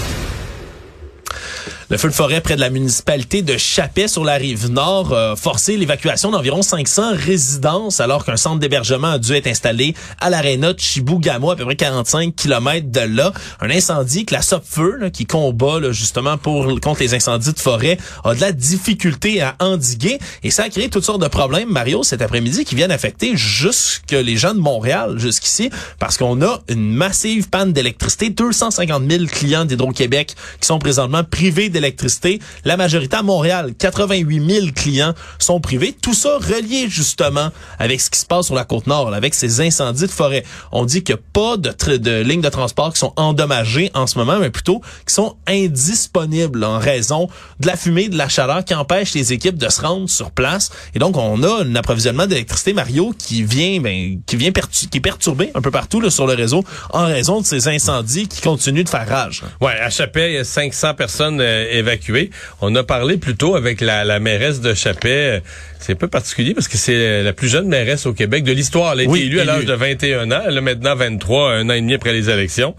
Le 1.89 1.97
feu 1.97 2.07
de 2.07 2.13
forêt 2.13 2.41
près 2.41 2.55
de 2.55 2.61
la 2.61 2.69
municipalité 2.69 3.41
de 3.41 3.57
Chapet 3.57 4.07
sur 4.07 4.23
la 4.23 4.35
rive 4.35 4.69
nord 4.69 5.13
a 5.13 5.35
forcé 5.35 5.77
l'évacuation 5.77 6.31
d'environ 6.31 6.61
500 6.61 7.13
résidences 7.15 7.99
alors 7.99 8.25
qu'un 8.25 8.37
centre 8.37 8.59
d'hébergement 8.59 9.11
a 9.11 9.19
dû 9.19 9.33
être 9.33 9.47
installé 9.47 9.93
à 10.19 10.29
l'aréna 10.29 10.73
de 10.73 10.79
Chibougamau, 10.79 11.51
à 11.51 11.55
peu 11.55 11.65
près 11.65 11.75
45 11.75 12.35
km 12.35 12.87
de 12.89 13.01
là. 13.01 13.33
Un 13.59 13.69
incendie 13.69 14.25
que 14.25 14.33
la 14.33 14.41
SOPFEU, 14.41 15.09
qui 15.11 15.25
combat 15.25 15.91
justement 15.91 16.37
pour 16.37 16.79
contre 16.79 17.01
les 17.01 17.13
incendies 17.13 17.53
de 17.53 17.59
forêt, 17.59 17.97
a 18.23 18.35
de 18.35 18.41
la 18.41 18.51
difficulté 18.51 19.41
à 19.41 19.55
endiguer 19.59 20.19
et 20.43 20.51
ça 20.51 20.63
a 20.63 20.69
créé 20.69 20.89
toutes 20.89 21.05
sortes 21.05 21.21
de 21.21 21.27
problèmes, 21.27 21.69
Mario, 21.69 22.03
cet 22.03 22.21
après-midi 22.21 22.65
qui 22.65 22.75
viennent 22.75 22.91
affecter 22.91 23.35
jusque 23.35 24.11
les 24.11 24.37
gens 24.37 24.53
de 24.53 24.59
Montréal 24.59 25.17
jusqu'ici 25.17 25.69
parce 25.99 26.17
qu'on 26.17 26.41
a 26.41 26.59
une 26.67 26.91
massive 26.91 27.49
panne 27.49 27.73
d'électricité, 27.73 28.29
250 28.29 29.09
000 29.09 29.25
clients 29.25 29.65
d'Hydro-Québec 29.65 30.35
qui 30.59 30.67
sont 30.67 30.79
présentement 30.79 31.23
privés 31.23 31.60
d'électricité 31.69 32.39
la 32.65 32.77
majorité 32.77 33.17
à 33.17 33.23
Montréal, 33.23 33.73
88 33.77 34.49
000 34.49 34.67
clients 34.75 35.13
sont 35.39 35.59
privés. 35.59 35.95
Tout 35.99 36.13
ça 36.13 36.37
relié 36.37 36.87
justement 36.89 37.49
avec 37.79 38.01
ce 38.01 38.09
qui 38.09 38.19
se 38.19 38.25
passe 38.25 38.47
sur 38.47 38.55
la 38.55 38.65
côte 38.65 38.87
nord, 38.87 39.13
avec 39.13 39.33
ces 39.33 39.61
incendies 39.61 40.07
de 40.07 40.11
forêt. 40.11 40.43
On 40.71 40.85
dit 40.85 41.03
qu'il 41.03 41.15
n'y 41.15 41.21
a 41.21 41.23
pas 41.33 41.57
de, 41.57 41.97
de 41.97 42.21
lignes 42.21 42.41
de 42.41 42.49
transport 42.49 42.93
qui 42.93 42.99
sont 42.99 43.13
endommagées 43.15 43.91
en 43.93 44.07
ce 44.07 44.17
moment, 44.17 44.37
mais 44.39 44.49
plutôt 44.49 44.81
qui 45.07 45.13
sont 45.13 45.35
indisponibles 45.47 46.63
en 46.63 46.79
raison 46.79 47.29
de 47.59 47.67
la 47.67 47.75
fumée, 47.75 48.09
de 48.09 48.17
la 48.17 48.29
chaleur 48.29 48.63
qui 48.65 48.73
empêche 48.73 49.13
les 49.13 49.33
équipes 49.33 49.57
de 49.57 49.69
se 49.69 49.81
rendre 49.81 50.09
sur 50.09 50.31
place. 50.31 50.71
Et 50.93 50.99
donc, 50.99 51.17
on 51.17 51.43
a 51.43 51.63
un 51.63 51.75
approvisionnement 51.75 52.27
d'électricité, 52.27 52.73
Mario, 52.73 53.13
qui 53.17 53.43
vient, 53.43 53.79
ben, 53.79 54.19
qui 54.25 54.35
vient 54.35 54.51
qui 54.51 54.97
est 54.97 55.01
perturbé 55.01 55.51
un 55.55 55.61
peu 55.61 55.71
partout 55.71 56.01
là, 56.01 56.09
sur 56.09 56.27
le 56.27 56.33
réseau 56.33 56.63
en 56.91 57.05
raison 57.05 57.41
de 57.41 57.45
ces 57.45 57.67
incendies 57.67 58.27
qui 58.27 58.41
continuent 58.41 58.83
de 58.83 58.89
faire 58.89 59.07
rage. 59.07 59.43
Ouais, 59.59 59.79
à 59.79 59.89
Chapet, 59.89 60.31
il 60.31 60.35
y 60.35 60.37
a 60.37 60.43
500 60.43 60.93
personnes 60.95 61.41
euh. 61.51 62.25
On 62.61 62.75
a 62.75 62.83
parlé 62.83 63.17
plutôt 63.17 63.55
avec 63.55 63.81
la, 63.81 64.03
la 64.03 64.19
mairesse 64.19 64.61
de 64.61 64.73
Chapet. 64.73 65.41
C'est 65.79 65.93
un 65.93 65.95
peu 65.95 66.07
particulier 66.07 66.53
parce 66.53 66.67
que 66.67 66.77
c'est 66.77 67.23
la 67.23 67.33
plus 67.33 67.47
jeune 67.47 67.67
mairesse 67.67 68.05
au 68.05 68.13
Québec 68.13 68.43
de 68.43 68.51
l'histoire. 68.51 68.93
Elle 68.93 68.99
a 68.99 69.03
été 69.03 69.25
élue 69.25 69.39
à 69.39 69.45
l'âge 69.45 69.65
de 69.65 69.73
21 69.73 70.31
ans. 70.31 70.41
Elle 70.47 70.57
a 70.57 70.61
maintenant 70.61 70.95
23, 70.95 71.53
un 71.53 71.69
an 71.69 71.73
et 71.73 71.81
demi 71.81 71.95
après 71.95 72.13
les 72.13 72.29
élections. 72.29 72.75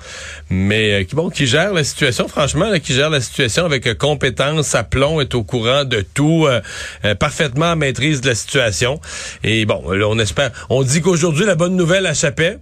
Mais 0.50 0.92
euh, 0.92 1.04
qui 1.04 1.16
bon, 1.16 1.28
qui 1.28 1.46
gère 1.46 1.72
la 1.72 1.82
situation, 1.82 2.28
franchement, 2.28 2.70
qui 2.80 2.94
gère 2.94 3.11
la 3.11 3.20
situation 3.20 3.64
avec 3.64 3.88
euh, 3.88 3.94
compétence, 3.94 4.74
aplomb, 4.76 5.20
est 5.20 5.35
au 5.35 5.42
courant 5.42 5.85
de 5.85 6.04
tout, 6.14 6.46
euh, 6.46 7.14
parfaitement 7.16 7.74
maîtrise 7.74 8.20
de 8.20 8.28
la 8.28 8.35
situation. 8.37 9.00
Et 9.42 9.64
bon, 9.64 9.82
on 9.85 10.18
espère. 10.20 10.52
On 10.70 10.82
dit 10.82 11.00
qu'aujourd'hui, 11.00 11.44
la 11.44 11.56
bonne 11.56 11.74
nouvelle 11.74 12.06
à 12.06 12.14
Chapet, 12.14 12.58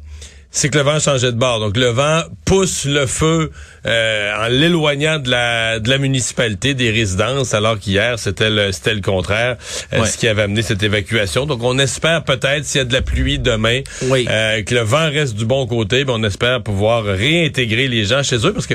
c'est 0.51 0.69
que 0.69 0.79
le 0.79 0.85
vent 0.85 0.99
changeait 0.99 1.33
de 1.33 1.39
bord. 1.39 1.61
Donc 1.61 1.77
le 1.77 1.87
vent 1.87 2.23
pousse 2.45 2.85
le 2.85 3.07
feu 3.07 3.51
euh, 3.87 4.47
en 4.47 4.49
l'éloignant 4.49 5.19
de 5.19 5.31
la 5.31 5.79
de 5.79 5.89
la 5.89 5.99
municipalité 5.99 6.75
des 6.75 6.91
résidences, 6.91 7.55
alors 7.55 7.79
qu'hier 7.79 8.19
c'était 8.19 8.51
le 8.51 8.73
c'était 8.73 8.95
le 8.95 9.01
contraire, 9.01 9.57
euh, 9.93 10.05
ce 10.05 10.19
qui 10.19 10.27
avait 10.27 10.43
amené 10.43 10.63
cette 10.63 10.83
évacuation. 10.83 11.47
Donc 11.47 11.63
on 11.63 11.79
espère 11.79 12.25
peut-être 12.25 12.65
s'il 12.65 12.79
y 12.79 12.83
a 12.83 12.85
de 12.85 12.93
la 12.93 13.03
pluie 13.03 13.39
demain, 13.39 13.81
euh, 14.03 14.63
que 14.63 14.75
le 14.75 14.81
vent 14.81 15.09
reste 15.09 15.35
du 15.35 15.47
bon 15.47 15.67
côté, 15.67 16.05
ben 16.05 16.15
on 16.17 16.25
espère 16.25 16.63
pouvoir 16.63 17.05
réintégrer 17.05 17.87
les 17.87 18.05
gens 18.05 18.23
chez 18.23 18.45
eux 18.45 18.53
parce 18.53 18.67
que 18.67 18.75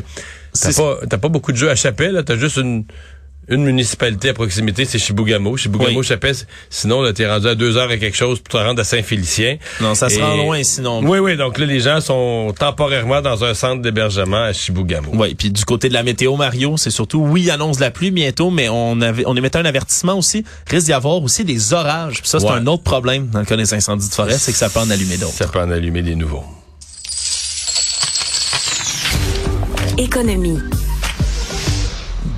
t'as 0.59 0.73
pas 0.73 0.97
t'as 1.09 1.17
pas 1.17 1.29
beaucoup 1.29 1.51
de 1.51 1.57
jeux 1.57 1.69
à 1.69 1.75
chapelle, 1.75 2.23
t'as 2.25 2.37
juste 2.37 2.57
une 2.57 2.85
une 3.47 3.63
municipalité 3.63 4.29
à 4.29 4.33
proximité, 4.33 4.85
c'est 4.85 4.97
Chibougamau. 4.99 5.57
Chibougamau, 5.57 5.99
Oui. 5.99 6.03
je 6.03 6.13
sais 6.13 6.47
sinon, 6.69 7.01
là, 7.01 7.13
t'es 7.13 7.27
rendu 7.29 7.47
à 7.47 7.55
deux 7.55 7.77
heures 7.77 7.91
et 7.91 7.99
quelque 7.99 8.17
chose 8.17 8.39
pour 8.39 8.59
te 8.59 8.63
rendre 8.65 8.81
à 8.81 8.83
Saint-Félicien. 8.83 9.57
Non, 9.81 9.93
ça 9.95 10.09
se 10.09 10.17
Et- 10.17 10.21
rend 10.21 10.35
loin 10.35 10.63
sinon. 10.63 11.01
Oui, 11.03 11.19
oui, 11.19 11.37
donc 11.37 11.57
là, 11.57 11.65
les 11.65 11.79
gens 11.79 12.01
sont 12.01 12.53
temporairement 12.57 13.21
dans 13.21 13.43
un 13.43 13.53
centre 13.53 13.81
d'hébergement 13.81 14.43
à 14.43 14.53
Chibougamau. 14.53 15.11
Oui, 15.13 15.35
puis 15.35 15.51
du 15.51 15.63
côté 15.65 15.89
de 15.89 15.93
la 15.93 16.03
météo, 16.03 16.35
Mario, 16.35 16.77
c'est 16.77 16.89
surtout, 16.89 17.19
oui, 17.19 17.49
annonce 17.49 17.77
de 17.77 17.81
la 17.81 17.91
pluie 17.91 18.11
bientôt, 18.11 18.49
mais 18.49 18.69
on 18.69 18.99
avait, 19.01 19.23
on 19.25 19.35
émettait 19.35 19.59
un 19.59 19.65
avertissement 19.65 20.17
aussi. 20.17 20.43
Risque 20.69 20.85
d'y 20.87 20.93
avoir 20.93 21.21
aussi 21.21 21.43
des 21.45 21.73
orages. 21.73 22.21
Puis 22.21 22.29
ça, 22.29 22.39
c'est 22.39 22.45
Ouais. 22.45 22.51
un 22.53 22.67
autre 22.67 22.83
problème 22.83 23.27
dans 23.27 23.39
le 23.39 23.45
cas 23.45 23.57
des 23.57 23.73
incendies 23.73 24.09
de 24.09 24.13
forêt, 24.13 24.37
c'est 24.37 24.51
que 24.51 24.57
ça 24.57 24.69
peut 24.69 24.79
en 24.79 24.89
allumer 24.89 25.17
d'autres. 25.17 25.33
Ça 25.33 25.47
peut 25.47 25.59
en 25.59 25.69
allumer 25.71 26.01
des 26.01 26.15
nouveaux. 26.15 26.43
Économie. 29.97 30.59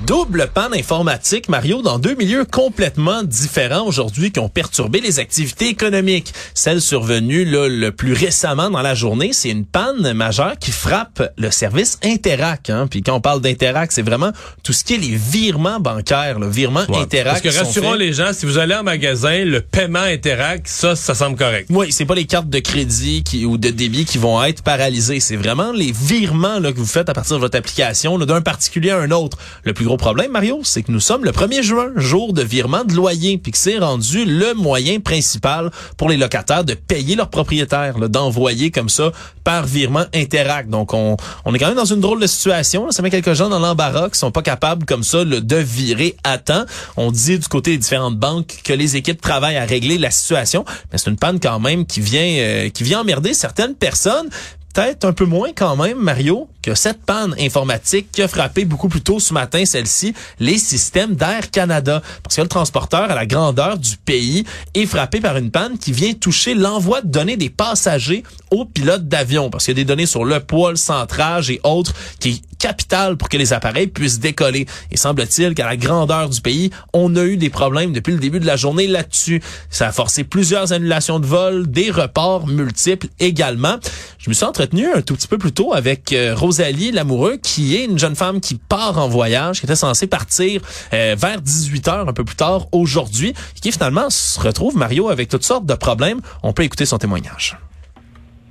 Double 0.08 0.48
panne 0.54 0.72
informatique, 0.72 1.50
Mario, 1.50 1.82
dans 1.82 1.98
deux 1.98 2.14
milieux 2.14 2.46
complètement 2.46 3.22
différents 3.22 3.86
aujourd'hui 3.86 4.32
qui 4.32 4.40
ont 4.40 4.48
perturbé 4.48 5.02
les 5.02 5.18
activités 5.18 5.68
économiques. 5.68 6.32
Celle 6.54 6.80
survenue 6.80 7.44
là, 7.44 7.68
le 7.68 7.92
plus 7.92 8.14
récemment 8.14 8.70
dans 8.70 8.80
la 8.80 8.94
journée, 8.94 9.34
c'est 9.34 9.50
une 9.50 9.66
panne 9.66 10.14
majeure 10.14 10.54
qui 10.58 10.70
frappe 10.70 11.30
le 11.36 11.50
service 11.50 11.98
Interac. 12.02 12.70
Hein. 12.70 12.86
Puis 12.90 13.02
quand 13.02 13.16
on 13.16 13.20
parle 13.20 13.42
d'Interac, 13.42 13.92
c'est 13.92 14.00
vraiment 14.00 14.32
tout 14.62 14.72
ce 14.72 14.82
qui 14.82 14.94
est 14.94 14.96
les 14.96 15.14
virements 15.14 15.78
bancaires, 15.78 16.38
le 16.38 16.48
virement 16.48 16.86
Ouais. 16.88 17.00
Interac. 17.00 17.42
Parce 17.42 17.56
que 17.56 17.62
rassurons 17.62 17.92
les 17.92 18.14
gens, 18.14 18.32
si 18.32 18.46
vous 18.46 18.56
allez 18.56 18.76
en 18.76 18.84
magasin, 18.84 19.44
le 19.44 19.60
paiement 19.60 19.98
Interac, 20.00 20.68
ça, 20.68 20.96
ça 20.96 21.14
semble 21.14 21.36
correct. 21.36 21.68
Oui, 21.68 21.92
c'est 21.92 22.06
pas 22.06 22.14
les 22.14 22.24
cartes 22.24 22.48
de 22.48 22.60
crédit 22.60 23.24
qui, 23.24 23.44
ou 23.44 23.58
de 23.58 23.68
débit 23.68 24.06
qui 24.06 24.16
vont 24.16 24.42
être 24.42 24.62
paralysées. 24.62 25.20
C'est 25.20 25.36
vraiment 25.36 25.70
les 25.72 25.92
virements 25.92 26.60
là, 26.60 26.72
que 26.72 26.78
vous 26.78 26.86
faites 26.86 27.10
à 27.10 27.12
partir 27.12 27.36
de 27.36 27.42
votre 27.42 27.58
application 27.58 28.18
d'un 28.18 28.40
particulier 28.40 28.88
à 28.88 28.96
un 29.00 29.10
autre. 29.10 29.36
Le 29.64 29.74
plus 29.74 29.84
gros 29.84 29.97
problème, 29.98 30.30
Mario, 30.30 30.60
c'est 30.64 30.82
que 30.82 30.90
nous 30.90 31.00
sommes 31.00 31.24
le 31.24 31.32
1er 31.32 31.62
juin, 31.62 31.90
jour 31.96 32.32
de 32.32 32.42
virement 32.42 32.84
de 32.84 32.94
loyer, 32.94 33.36
puis 33.36 33.52
que 33.52 33.58
c'est 33.58 33.78
rendu 33.78 34.24
le 34.24 34.54
moyen 34.54 35.00
principal 35.00 35.70
pour 35.98 36.08
les 36.08 36.16
locataires 36.16 36.64
de 36.64 36.74
payer 36.74 37.16
leurs 37.16 37.28
propriétaires, 37.28 37.98
d'envoyer 38.08 38.70
comme 38.70 38.88
ça 38.88 39.12
par 39.44 39.66
virement 39.66 40.04
Interac. 40.14 40.68
Donc, 40.68 40.94
on, 40.94 41.16
est 41.54 41.58
quand 41.58 41.68
même 41.68 41.76
dans 41.76 41.84
une 41.84 42.00
drôle 42.00 42.20
de 42.20 42.26
situation. 42.26 42.86
là. 42.86 42.92
Ça 42.92 43.02
met 43.02 43.10
quelques 43.10 43.34
gens 43.34 43.48
dans 43.48 43.58
l'embarras 43.58 44.08
qui 44.08 44.18
sont 44.18 44.30
pas 44.30 44.42
capables 44.42 44.86
comme 44.86 45.02
ça 45.02 45.24
de 45.24 45.56
virer 45.56 46.16
à 46.24 46.38
temps. 46.38 46.64
On 46.96 47.10
dit 47.10 47.38
du 47.38 47.48
côté 47.48 47.72
des 47.72 47.78
différentes 47.78 48.16
banques 48.16 48.60
que 48.64 48.72
les 48.72 48.96
équipes 48.96 49.20
travaillent 49.20 49.56
à 49.56 49.64
régler 49.64 49.98
la 49.98 50.10
situation, 50.10 50.64
mais 50.90 50.98
c'est 50.98 51.10
une 51.10 51.16
panne 51.16 51.40
quand 51.40 51.60
même 51.60 51.86
qui 51.86 52.00
vient 52.00 52.36
euh, 52.38 52.68
qui 52.70 52.84
vient 52.84 53.00
emmerder 53.00 53.34
certaines 53.34 53.74
personnes. 53.74 54.28
Peut-être 54.74 55.04
un 55.04 55.12
peu 55.12 55.24
moins 55.24 55.50
quand 55.56 55.76
même, 55.76 55.98
Mario, 55.98 56.48
que 56.68 56.74
cette 56.74 57.00
panne 57.02 57.34
informatique 57.40 58.08
qui 58.12 58.20
a 58.20 58.28
frappé 58.28 58.66
beaucoup 58.66 58.88
plus 58.88 59.00
tôt 59.00 59.20
ce 59.20 59.32
matin, 59.32 59.64
celle-ci, 59.64 60.12
les 60.38 60.58
systèmes 60.58 61.14
d'Air 61.14 61.50
Canada. 61.50 62.02
Parce 62.22 62.36
que 62.36 62.42
le 62.42 62.48
transporteur 62.48 63.10
à 63.10 63.14
la 63.14 63.24
grandeur 63.24 63.78
du 63.78 63.96
pays 63.96 64.44
est 64.74 64.84
frappé 64.84 65.20
par 65.20 65.38
une 65.38 65.50
panne 65.50 65.78
qui 65.78 65.92
vient 65.92 66.12
toucher 66.12 66.52
l'envoi 66.52 67.00
de 67.00 67.08
données 67.08 67.38
des 67.38 67.48
passagers 67.48 68.22
aux 68.50 68.66
pilotes 68.66 69.08
d'avion. 69.08 69.48
Parce 69.48 69.64
qu'il 69.64 69.78
y 69.78 69.80
a 69.80 69.82
des 69.82 69.86
données 69.86 70.04
sur 70.04 70.26
le 70.26 70.40
poids, 70.40 70.70
le 70.70 70.76
centrage 70.76 71.48
et 71.48 71.58
autres 71.64 71.94
qui 72.20 72.28
est 72.28 72.42
capital 72.58 73.16
pour 73.16 73.28
que 73.28 73.36
les 73.36 73.52
appareils 73.52 73.86
puissent 73.86 74.18
décoller. 74.18 74.66
Et 74.90 74.96
semble-t-il 74.96 75.54
qu'à 75.54 75.66
la 75.66 75.76
grandeur 75.76 76.28
du 76.28 76.40
pays, 76.40 76.70
on 76.92 77.14
a 77.16 77.24
eu 77.24 77.36
des 77.36 77.50
problèmes 77.50 77.92
depuis 77.92 78.12
le 78.12 78.18
début 78.18 78.40
de 78.40 78.46
la 78.46 78.56
journée 78.56 78.86
là-dessus. 78.86 79.40
Ça 79.70 79.88
a 79.88 79.92
forcé 79.92 80.24
plusieurs 80.24 80.72
annulations 80.72 81.20
de 81.20 81.26
vols, 81.26 81.70
des 81.70 81.90
reports 81.90 82.46
multiples 82.46 83.08
également. 83.20 83.76
Je 84.18 84.28
me 84.28 84.34
suis 84.34 84.44
entretenu 84.44 84.86
un 84.92 85.00
tout 85.00 85.14
petit 85.14 85.28
peu 85.28 85.38
plus 85.38 85.52
tôt 85.52 85.72
avec 85.72 86.12
euh, 86.12 86.34
Rosalie 86.58 86.90
Lamoureux, 86.90 87.36
qui 87.36 87.76
est 87.76 87.84
une 87.84 87.98
jeune 87.98 88.16
femme 88.16 88.40
qui 88.40 88.56
part 88.56 88.98
en 88.98 89.06
voyage, 89.06 89.60
qui 89.60 89.66
était 89.66 89.76
censée 89.76 90.08
partir 90.08 90.60
euh, 90.92 91.14
vers 91.16 91.40
18 91.40 91.86
heures 91.86 92.08
un 92.08 92.12
peu 92.12 92.24
plus 92.24 92.34
tard 92.34 92.66
aujourd'hui, 92.72 93.32
qui 93.62 93.70
finalement 93.70 94.10
se 94.10 94.40
retrouve, 94.40 94.76
Mario, 94.76 95.08
avec 95.08 95.28
toutes 95.28 95.44
sortes 95.44 95.66
de 95.66 95.74
problèmes. 95.74 96.18
On 96.42 96.52
peut 96.52 96.64
écouter 96.64 96.84
son 96.84 96.98
témoignage. 96.98 97.56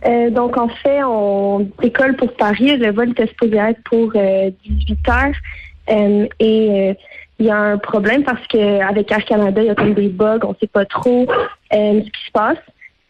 Euh, 0.05 0.29
donc, 0.29 0.57
en 0.57 0.69
fait, 0.69 1.03
on 1.03 1.69
décolle 1.81 2.15
pour 2.15 2.33
Paris. 2.37 2.77
Le 2.77 2.93
vol 2.93 3.09
était 3.09 3.27
supposé 3.27 3.57
être 3.57 3.83
pour 3.83 4.09
euh, 4.15 4.51
18 4.65 5.09
heures. 5.09 5.33
Euh, 5.89 6.27
et 6.39 6.69
euh, 6.71 6.93
il 7.39 7.45
y 7.45 7.49
a 7.49 7.57
un 7.57 7.77
problème 7.77 8.23
parce 8.23 8.47
que 8.47 8.81
avec 8.87 9.11
Air 9.11 9.25
Canada, 9.25 9.61
il 9.61 9.67
y 9.67 9.69
a 9.69 9.75
comme 9.75 9.95
des 9.95 10.07
bugs. 10.07 10.39
On 10.43 10.55
sait 10.61 10.67
pas 10.67 10.85
trop 10.85 11.27
ce 11.73 11.99
qui 11.99 12.25
se 12.25 12.31
passe. 12.31 12.57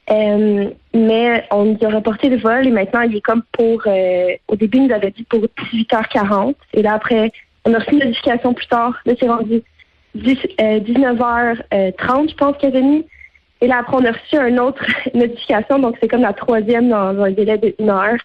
Euh, 0.10 0.70
mais 0.93 1.43
on 1.52 1.65
nous 1.65 1.78
a 1.82 1.89
reporté 1.89 2.30
le 2.30 2.38
vol 2.38 2.65
et 2.65 2.72
maintenant, 2.72 3.02
il 3.02 3.17
est 3.17 3.22
comme 3.22 3.43
pour... 3.52 3.82
euh, 3.88 4.30
au 4.48 4.56
début, 4.56 4.78
il 4.78 4.88
nous 4.88 4.93
avait 4.93 5.12
dit 5.12 5.24
pour 5.24 5.41
18h40. 5.41 6.56
Et 6.74 6.82
là, 6.82 6.93
après, 6.93 7.32
on 7.65 7.74
a 7.74 7.80
reçu 7.80 7.91
une 7.91 8.00
notification 8.00 8.54
plus 8.54 8.67
tard. 8.67 8.93
Là, 9.06 9.13
c'est 9.20 9.28
rendu 9.28 9.62
10, 10.15 10.38
euh, 10.62 10.80
19h30, 10.80 12.30
je 12.30 12.36
pense, 12.36 12.58
qu'il 12.58 12.70
avait 12.70 12.82
mis. 12.82 13.06
Et 13.62 13.67
là, 13.67 13.80
après, 13.80 13.98
on 13.98 14.06
a 14.06 14.12
reçu 14.12 14.38
une 14.38 14.60
autre 14.60 14.86
notification, 15.13 15.80
donc 15.80 15.98
c'est 16.00 16.08
comme 16.08 16.22
la 16.22 16.34
troisième 16.34 16.89
dans 16.89 17.22
un 17.22 17.32
délai 17.32 17.58
de 17.58 17.76
une 17.80 17.89
heure. 17.89 18.17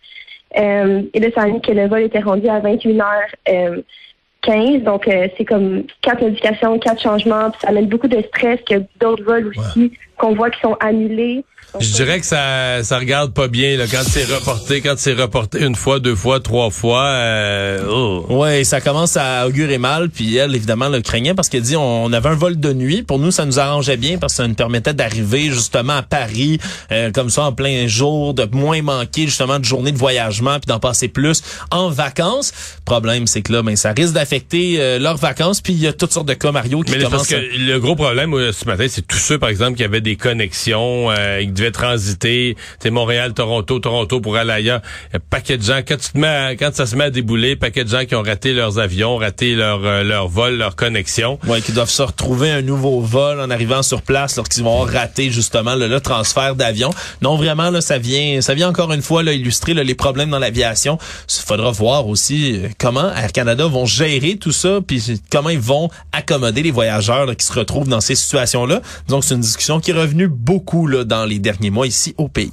Euh, 0.58 1.02
et 1.14 1.20
là, 1.20 1.28
ça 1.34 1.42
a 1.42 1.46
mis 1.46 1.60
que 1.60 1.72
le 1.72 1.88
vol 1.88 2.02
était 2.02 2.20
rendu 2.20 2.48
à 2.48 2.60
21h15. 2.60 4.82
Donc, 4.82 5.08
euh, 5.08 5.28
c'est 5.36 5.44
comme 5.44 5.84
quatre 6.02 6.22
notifications, 6.22 6.78
quatre 6.78 7.00
changements. 7.00 7.50
Puis 7.50 7.60
ça 7.62 7.68
amène 7.68 7.86
beaucoup 7.86 8.08
de 8.08 8.20
stress 8.22 8.60
qu'il 8.62 8.76
y 8.76 8.80
a 8.80 8.82
d'autres 9.00 9.24
vols 9.24 9.48
aussi 9.48 9.92
qu'on 10.18 10.34
voit 10.34 10.50
qui 10.50 10.60
sont 10.60 10.76
annulés. 10.80 11.44
Donc, 11.72 11.82
Je 11.82 11.92
dirais 11.92 12.20
que 12.20 12.26
ça 12.26 12.82
ça 12.82 12.98
regarde 12.98 13.32
pas 13.32 13.48
bien 13.48 13.76
là, 13.76 13.84
quand 13.90 14.02
c'est 14.06 14.24
reporté, 14.24 14.80
quand 14.80 14.94
c'est 14.96 15.14
reporté 15.14 15.60
une 15.62 15.74
fois, 15.74 16.00
deux 16.00 16.14
fois, 16.14 16.40
trois 16.40 16.70
fois. 16.70 17.04
Euh, 17.04 17.86
oh. 17.88 18.26
Ouais, 18.28 18.64
ça 18.64 18.80
commence 18.80 19.16
à 19.16 19.46
augurer 19.46 19.78
mal. 19.78 20.10
Puis 20.10 20.36
elle, 20.36 20.54
évidemment, 20.54 20.88
le 20.88 21.00
craignait 21.00 21.34
parce 21.34 21.48
qu'elle 21.48 21.62
dit 21.62 21.76
on, 21.76 22.12
avait 22.12 22.28
un 22.28 22.34
vol 22.34 22.58
de 22.58 22.72
nuit. 22.72 23.02
Pour 23.02 23.18
nous, 23.18 23.30
ça 23.30 23.44
nous 23.44 23.58
arrangeait 23.58 23.96
bien 23.96 24.18
parce 24.18 24.34
que 24.34 24.36
ça 24.38 24.48
nous 24.48 24.54
permettait 24.54 24.94
d'arriver 24.94 25.50
justement 25.50 25.94
à 25.94 26.02
Paris 26.02 26.58
euh, 26.90 27.10
comme 27.10 27.30
ça 27.30 27.44
en 27.44 27.52
plein 27.52 27.86
jour, 27.86 28.34
de 28.34 28.46
moins 28.52 28.82
manquer 28.82 29.26
justement 29.26 29.58
de 29.58 29.64
journées 29.64 29.92
de 29.92 29.98
voyagement 29.98 30.58
puis 30.58 30.68
d'en 30.68 30.80
passer 30.80 31.08
plus 31.08 31.42
en 31.70 31.88
vacances. 31.88 32.52
Problème, 32.84 33.26
c'est 33.26 33.42
que 33.42 33.52
là, 33.52 33.62
ben 33.62 33.76
ça 33.76 33.92
risque 33.92 34.14
d'affecter 34.14 34.76
euh, 34.78 34.98
leurs 34.98 35.16
vacances. 35.16 35.60
Puis 35.60 35.72
il 35.72 35.80
y 35.80 35.86
a 35.86 35.92
toutes 35.92 36.12
sortes 36.12 36.28
de 36.28 36.34
cas 36.34 36.52
Mario 36.52 36.82
qui 36.82 36.92
Mais 36.92 36.98
parce 36.98 37.28
commencent. 37.28 37.30
le 37.30 37.78
gros 37.78 37.96
problème 37.96 38.34
euh, 38.34 38.52
ce 38.52 38.64
matin, 38.66 38.86
c'est 38.88 39.06
tous 39.06 39.18
ceux, 39.18 39.38
par 39.38 39.48
exemple, 39.48 39.76
qui 39.76 39.84
avaient 39.84 40.00
des 40.00 40.16
connexions, 40.16 41.10
euh, 41.10 41.38
transiter, 41.70 42.56
Montréal, 42.90 43.32
Toronto, 43.34 43.78
Toronto 43.78 44.20
pour 44.20 44.36
aller 44.36 44.52
ailleurs. 44.52 44.82
Un 45.12 45.18
paquet 45.18 45.56
de 45.56 45.62
gens, 45.62 45.80
quand 45.86 45.96
tu 45.96 46.12
te 46.12 46.18
mets 46.18 46.56
quand 46.58 46.74
ça 46.74 46.86
se 46.86 46.96
met 46.96 47.04
à 47.04 47.10
débouler, 47.10 47.56
paquet 47.56 47.84
de 47.84 47.88
gens 47.88 48.04
qui 48.04 48.14
ont 48.14 48.22
raté 48.22 48.52
leurs 48.52 48.78
avions, 48.78 49.16
raté 49.16 49.54
leur, 49.54 49.84
euh, 49.84 50.02
leur 50.02 50.28
vol, 50.28 50.56
leur 50.56 50.76
connexion. 50.76 51.38
Ouais, 51.46 51.60
qui 51.60 51.72
doivent 51.72 51.90
se 51.90 52.02
retrouver 52.02 52.50
un 52.50 52.62
nouveau 52.62 53.00
vol 53.00 53.40
en 53.40 53.50
arrivant 53.50 53.82
sur 53.82 54.02
place 54.02 54.36
lorsqu'ils 54.36 54.64
vont 54.64 54.82
avoir 54.82 54.92
raté 54.92 55.30
justement 55.30 55.74
le, 55.74 55.88
le 55.88 56.00
transfert 56.00 56.56
d'avion. 56.56 56.90
Non, 57.20 57.36
vraiment 57.36 57.70
là, 57.70 57.80
ça 57.80 57.98
vient, 57.98 58.40
ça 58.40 58.54
vient 58.54 58.68
encore 58.68 58.92
une 58.92 59.02
fois 59.02 59.22
là, 59.22 59.32
illustrer 59.32 59.74
là, 59.74 59.84
les 59.84 59.94
problèmes 59.94 60.30
dans 60.30 60.38
l'aviation. 60.38 60.98
Il 61.28 61.46
faudra 61.46 61.70
voir 61.70 62.08
aussi 62.08 62.56
euh, 62.56 62.68
comment 62.78 63.12
Air 63.14 63.32
Canada 63.32 63.66
vont 63.66 63.86
gérer 63.86 64.36
tout 64.36 64.52
ça, 64.52 64.80
puis 64.86 65.20
comment 65.30 65.50
ils 65.50 65.58
vont 65.58 65.88
accommoder 66.12 66.62
les 66.62 66.70
voyageurs 66.70 67.26
là, 67.26 67.34
qui 67.34 67.46
se 67.46 67.52
retrouvent 67.52 67.88
dans 67.88 68.00
ces 68.00 68.14
situations-là. 68.14 68.80
Donc 69.08 69.24
c'est 69.24 69.34
une 69.34 69.40
discussion 69.40 69.80
qui 69.80 69.90
est 69.90 69.94
revenue 69.94 70.28
beaucoup 70.28 70.86
là, 70.86 71.04
dans 71.04 71.24
les 71.24 71.38
derniers 71.38 71.51
mois 71.70 71.86
ici 71.86 72.14
au 72.18 72.28
pays. 72.28 72.52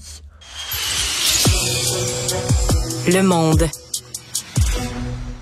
Le 3.08 3.22
monde. 3.22 3.68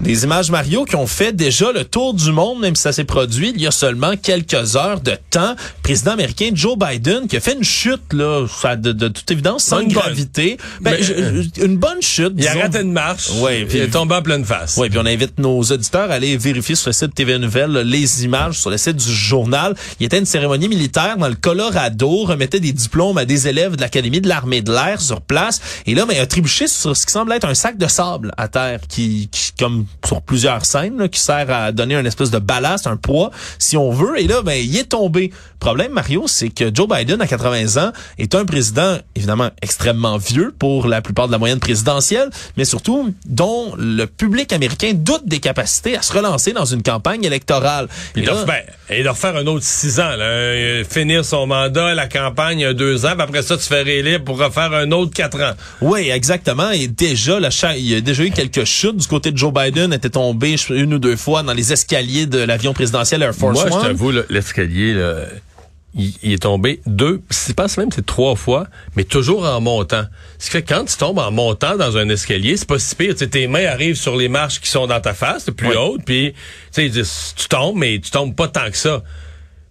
Des 0.08 0.24
images 0.24 0.50
Mario 0.52 0.86
qui 0.86 0.96
ont 0.96 1.06
fait 1.06 1.34
déjà 1.36 1.74
le 1.74 1.84
tour 1.84 2.14
du 2.14 2.32
monde, 2.32 2.62
même 2.62 2.78
si 2.78 2.82
ça 2.84 2.94
s'est 2.94 3.04
produit 3.04 3.52
il 3.54 3.62
y 3.62 3.68
a 3.68 3.72
seulement 3.72 4.16
quelques 4.16 4.78
heures 4.78 5.02
de 5.02 5.18
temps. 5.30 5.54
Président 5.84 6.12
américain 6.12 6.50
Joe 6.54 6.78
Biden 6.78 7.28
qui 7.28 7.36
a 7.36 7.42
fait 7.42 7.56
une 7.56 7.64
chute 7.66 8.14
là, 8.14 8.46
de, 8.78 8.94
de 8.94 9.08
toute 9.10 9.30
évidence 9.32 9.66
sans 9.66 9.82
Une 9.82 9.90
gravité. 9.92 10.58
Ben, 10.80 10.92
Mais, 10.98 11.04
je- 11.04 11.12
euh, 11.14 11.44
une 11.66 11.76
bonne 11.76 12.02
chute. 12.02 12.32
Il 12.38 12.48
a 12.48 12.54
raté 12.54 12.80
une 12.84 12.94
marche. 12.94 13.30
Ouais, 13.42 13.66
puis- 13.66 13.80
il 13.80 13.84
est 13.84 13.88
tombé 13.90 14.16
en 14.16 14.22
pleine 14.22 14.46
face. 14.46 14.76
Oui, 14.78 14.90
puis 14.90 14.98
on 14.98 15.06
invite 15.06 15.38
nos 15.40 15.62
auditeurs 15.62 16.10
à 16.10 16.14
aller 16.14 16.38
vérifier 16.38 16.76
sur 16.76 16.88
le 16.88 16.94
site 16.94 17.14
TV 17.14 17.38
Nouvelles 17.38 17.72
là, 17.72 17.84
les 17.84 18.24
images 18.24 18.60
sur 18.60 18.70
le 18.70 18.78
site 18.78 18.96
du 18.96 19.12
journal. 19.14 19.76
Il 20.00 20.06
était 20.06 20.20
une 20.20 20.26
cérémonie 20.26 20.70
militaire 20.70 21.18
dans 21.18 21.28
le 21.28 21.36
Colorado, 21.36 22.24
remettait 22.24 22.62
des 22.62 22.72
diplômes 22.72 23.18
à 23.18 23.26
des 23.26 23.50
élèves 23.50 23.76
de 23.76 23.82
l'Académie 23.82 24.22
de 24.22 24.30
l'armée 24.30 24.62
de 24.62 24.72
l'air 24.72 25.02
sur 25.02 25.20
place. 25.20 25.60
Et 25.86 25.96
là, 25.96 26.06
ben, 26.06 26.14
il 26.16 26.20
a 26.22 26.28
trébuché 26.28 26.68
sur 26.70 26.96
ce 26.96 27.06
qui 27.06 27.12
semble 27.12 27.34
être 27.34 27.46
un 27.46 27.56
sac 27.56 27.78
de 27.78 27.88
sable 27.88 28.32
à 28.38 28.48
terre 28.48 28.80
qui, 28.88 29.28
qui 29.30 29.52
comme 29.60 29.86
sur 30.06 30.22
plusieurs 30.22 30.66
scènes, 30.66 30.98
là, 30.98 31.08
qui 31.08 31.20
sert 31.20 31.50
à 31.50 31.72
donner 31.72 31.96
un 31.96 32.06
espèce 32.06 32.32
de 32.32 32.40
ballast, 32.40 32.88
un 32.88 32.98
poids, 32.98 33.32
si 33.60 33.78
on 33.78 33.92
veut. 33.92 34.20
Et 34.20 34.28
là, 34.28 34.42
ben, 34.42 34.54
il 34.54 34.78
est 34.78 34.90
tombé. 34.90 35.32
Problème, 35.60 35.92
Mario, 35.92 36.26
c'est 36.28 36.50
que 36.50 36.74
Joe 36.74 36.88
Biden, 36.88 37.22
à 37.22 37.28
80 37.28 37.84
ans, 37.84 37.92
est 38.20 38.36
un 38.36 38.46
président, 38.46 38.98
évidemment, 39.16 39.50
extrêmement 39.62 40.18
vieux 40.18 40.54
pour 40.58 40.88
la 40.88 41.02
plupart 41.02 41.28
de 41.28 41.32
la 41.32 41.38
moyenne 41.40 41.60
présidentielle, 41.60 42.30
mais 42.58 42.66
surtout 42.66 43.14
dont 43.26 43.74
le 43.78 44.06
public 44.06 44.54
américain 44.54 44.92
doute 44.94 45.26
des 45.26 45.40
capacités 45.40 45.98
à 45.98 46.02
se 46.02 46.14
relancer 46.14 46.54
dans 46.54 46.66
une 46.66 46.84
campagne 46.84 47.24
électorale. 47.24 47.88
Il 48.16 48.24
Et 48.24 48.26
doit, 48.26 48.46
ben, 48.46 48.62
il 48.92 49.04
doit 49.04 49.14
refaire 49.14 49.36
un 49.36 49.48
autre 49.48 49.66
six 49.66 50.00
ans. 50.00 50.16
Là. 50.16 50.26
Euh, 50.26 50.84
finir 50.84 51.26
son 51.26 51.48
mandat, 51.48 51.96
la 51.96 52.08
campagne, 52.08 52.64
un 52.64 52.74
deux 52.74 53.06
ans, 53.06 53.14
puis 53.14 53.24
après 53.24 53.42
ça, 53.42 53.58
tu 53.58 53.64
fais 53.64 53.82
réélire 53.82 54.24
pour 54.24 54.38
refaire 54.38 54.74
un 54.74 54.92
autre 54.92 55.14
quatre 55.14 55.42
ans. 55.42 55.54
Oui, 55.82 56.10
exactement. 56.10 56.70
Et 56.70 56.88
déjà, 56.88 57.40
la 57.40 57.50
il 57.76 57.88
y 57.88 57.96
a 57.96 58.02
déjà 58.02 58.24
eu 58.24 58.32
quelques 58.32 58.66
chutes 58.66 58.98
du 58.98 59.08
côté 59.08 59.32
de 59.32 59.38
Joe 59.38 59.52
Biden 59.52 59.77
Biden 59.78 59.94
était 59.94 60.10
tombé 60.10 60.56
une 60.72 60.96
ou 60.96 61.00
deux 61.00 61.16
fois 61.16 61.44
dans 61.44 61.54
les 61.54 61.72
escaliers 61.72 62.26
de 62.26 62.40
l'avion 62.40 62.74
présidentiel 62.74 63.22
Air 63.22 63.36
Force 63.36 63.54
Moi, 63.54 63.66
One. 63.66 63.82
je 63.84 63.88
t'avoue, 63.88 64.12
l'escalier, 64.30 64.96
il, 65.94 66.14
il 66.24 66.34
est 66.34 66.42
tombé 66.42 66.82
deux, 66.88 67.22
je 67.30 67.54
pense 67.54 67.78
même 67.78 67.90
c'est 67.94 68.06
trois 68.06 68.36
fois, 68.36 68.68
mais 68.96 69.04
toujours 69.04 69.46
en 69.46 69.62
montant. 69.62 70.04
Ce 70.40 70.46
qui 70.46 70.52
fait 70.52 70.62
que 70.64 70.74
quand 70.74 70.86
tu 70.86 70.98
tombes 70.98 71.20
en 71.20 71.32
montant 71.32 71.76
dans 71.78 71.96
un 71.98 72.10
escalier, 72.10 72.58
c'est 72.58 72.68
pas 72.68 72.80
si 72.80 72.96
pire. 72.96 73.14
Tu 73.14 73.20
sais, 73.20 73.28
tes 73.28 73.48
mains 73.48 73.66
arrivent 73.66 73.96
sur 73.96 74.16
les 74.16 74.30
marches 74.30 74.60
qui 74.60 74.70
sont 74.70 74.88
dans 74.88 75.00
ta 75.00 75.14
face, 75.14 75.46
plus 75.56 75.70
Oui. 75.70 75.76
hautes, 75.76 76.02
puis 76.06 76.34
tu 76.74 77.48
tombes, 77.50 77.78
mais 77.78 78.00
tu 78.00 78.10
tombes 78.10 78.36
pas 78.36 78.48
tant 78.48 78.70
que 78.72 78.78
ça. 78.78 79.04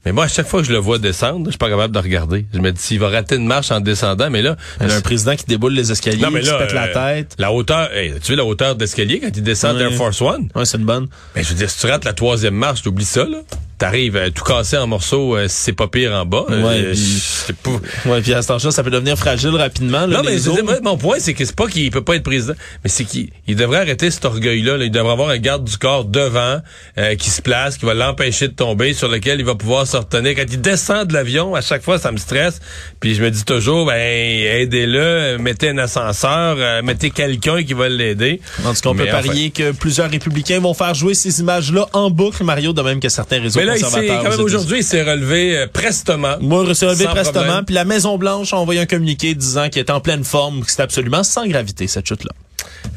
Mais 0.07 0.13
moi, 0.13 0.25
à 0.25 0.29
chaque 0.29 0.47
fois 0.47 0.61
que 0.63 0.69
je 0.69 0.73
le 0.73 0.79
vois 0.79 0.99
descendre, 0.99 1.47
je 1.47 1.51
suis 1.51 1.59
pas 1.59 1.69
capable 1.69 1.93
de 1.93 1.99
regarder. 1.99 2.47
Je 2.55 2.61
me 2.61 2.71
dis, 2.71 2.81
s'il 2.81 3.01
va 3.01 3.09
rater 3.09 3.35
une 3.35 3.47
marche 3.47 3.73
en 3.73 3.81
descendant, 3.81 4.31
mais 4.31 4.41
là... 4.41 4.57
Il 4.81 4.89
y 4.89 4.93
a 4.93 4.95
un 4.95 5.01
président 5.01 5.35
qui 5.35 5.45
déboule 5.47 5.73
les 5.73 5.91
escaliers, 5.91 6.23
Non, 6.23 6.31
mais 6.31 6.41
qui 6.43 6.47
se 6.47 6.53
pète 6.55 6.73
la 6.73 6.85
euh, 6.87 6.93
tête. 7.17 7.35
La 7.39 7.51
hauteur, 7.53 7.93
hey, 7.93 8.15
tu 8.23 8.31
veux 8.33 8.37
la 8.39 8.45
hauteur 8.45 8.77
d'escalier 8.77 9.19
quand 9.19 9.31
il 9.35 9.43
descend 9.43 9.77
Ouais. 9.77 9.81
d'Air 9.83 9.93
Force 9.95 10.23
One? 10.23 10.49
Ouais, 10.55 10.65
c'est 10.65 10.79
une 10.79 10.85
bonne. 10.85 11.09
Ben, 11.35 11.43
je 11.43 11.49
veux 11.51 11.57
dire, 11.57 11.69
si 11.69 11.81
tu 11.81 11.87
rates 11.89 12.05
la 12.05 12.13
troisième 12.13 12.55
marche, 12.55 12.83
t'oublies 12.83 13.05
ça, 13.05 13.25
là. 13.25 13.39
T'arrives 13.79 14.17
euh, 14.17 14.31
tout 14.31 14.43
cassé 14.43 14.79
en 14.79 14.87
morceaux, 14.87 15.37
euh, 15.37 15.47
c'est 15.49 15.75
pas 15.75 15.87
pire 15.87 16.13
en 16.15 16.25
bas. 16.25 16.45
Euh, 16.49 16.63
Ouais, 16.63 16.93
puis- 16.93 17.73
Ouais, 18.11 18.23
puis 18.23 18.33
à 18.33 18.41
cet 18.41 18.53
âge-là, 18.53 18.71
ça 18.71 18.83
peut 18.83 18.91
devenir 18.91 19.19
fragile 19.19 19.51
rapidement. 19.55 20.07
là, 20.07 20.17
Non, 20.19 20.23
mais 20.25 20.39
je 20.39 20.45
veux 20.45 20.51
os. 20.51 20.55
dire, 20.57 20.65
moi, 20.65 20.77
mon 20.83 20.97
point, 20.97 21.17
c'est 21.19 21.35
que 21.35 21.45
c'est 21.45 21.55
pas 21.55 21.67
qu'il 21.67 21.91
peut 21.91 22.03
pas 22.03 22.15
être 22.17 22.23
président, 22.23 22.55
mais 22.83 22.89
c'est 22.89 23.05
qu'il 23.05 23.29
il 23.47 23.55
devrait 23.57 23.81
arrêter 23.81 24.11
cet 24.11 24.25
orgueil-là. 24.25 24.79
là. 24.79 24.85
Il 24.87 24.91
devrait 24.91 25.13
avoir 25.13 25.29
un 25.29 25.37
garde 25.37 25.65
du 25.65 25.77
corps 25.77 26.07
devant 26.07 26.61
euh, 26.97 27.15
qui 27.17 27.29
se 27.29 27.43
place, 27.43 27.77
qui 27.77 27.85
va 27.85 27.93
l'empêcher 27.93 28.49
de 28.49 28.55
tomber, 28.55 28.95
sur 28.95 29.09
lequel 29.09 29.41
il 29.41 29.45
va 29.45 29.55
pouvoir 29.57 29.87
se 29.87 29.96
retenir. 29.99 30.35
Quand 30.35 30.45
il 30.51 30.61
descend 30.61 31.07
de 31.09 31.13
l'avion, 31.13 31.55
à 31.55 31.61
chaque 31.61 31.83
fois, 31.83 31.99
ça 31.99 32.13
me 32.13 32.17
stresse. 32.17 32.61
Puis 33.01 33.15
je 33.15 33.23
me 33.23 33.31
dis 33.31 33.45
toujours, 33.45 33.87
ben, 33.87 33.95
aidez-le, 33.97 35.39
mettez 35.39 35.71
un 35.71 35.79
ascenseur, 35.79 36.57
euh, 36.59 36.83
mettez 36.83 37.11
quelqu'un 37.11 37.63
qui 37.63 37.73
va 37.75 37.89
l'aider. 37.89 38.41
En 38.65 38.75
tout 38.75 38.81
cas, 38.81 38.89
on 38.91 38.95
peut 38.95 39.03
enfin- 39.05 39.23
parier 39.23 39.51
que 39.51 39.73
plusieurs 39.73 40.11
républicains 40.11 40.61
vont 40.61 40.75
faire 40.75 40.95
jouer 40.95 41.15
ces 41.15 41.41
images-là 41.41 41.87
en 41.93 42.11
boucle, 42.11 42.45
Mario, 42.45 42.73
de 42.73 42.83
même 42.83 43.01
que 43.01 43.09
certains 43.09 43.41
réseaux 43.41 43.59
Mais 43.61 43.67
là, 43.67 43.75
il 43.75 43.79
s'est, 43.79 43.85
conservateurs. 43.85 44.23
quand 44.25 44.31
même, 44.31 44.41
aujourd'hui, 44.41 44.79
il 44.79 44.85
s'est 44.85 45.03
relevé 45.03 45.57
euh, 45.57 45.67
prestement. 45.67 46.37
Moi, 46.41 46.63
reçu 46.65 46.87
Sans 46.87 46.95
prestement. 47.11 47.33
problème. 47.45 47.65
Puis 47.65 47.75
la 47.75 47.85
Maison-Blanche 47.85 48.53
a 48.53 48.57
envoyé 48.59 48.81
un 48.81 48.87
communiqué 48.87 49.35
disant 49.35 49.69
qu'il 49.69 49.83
était 49.83 49.93
en 49.93 50.01
pleine 50.01 50.25
forme, 50.25 50.65
que 50.65 50.71
c'était 50.71 50.83
absolument 50.83 51.23
sans 51.23 51.47
gravité, 51.47 51.87
cette 51.87 52.07
chute-là. 52.07 52.31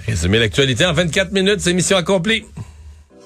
Résumer 0.07 0.39
l'actualité 0.39 0.85
en 0.85 0.93
24 0.93 1.31
minutes, 1.31 1.59
c'est 1.59 1.73
mission 1.73 1.97
accomplie. 1.97 2.43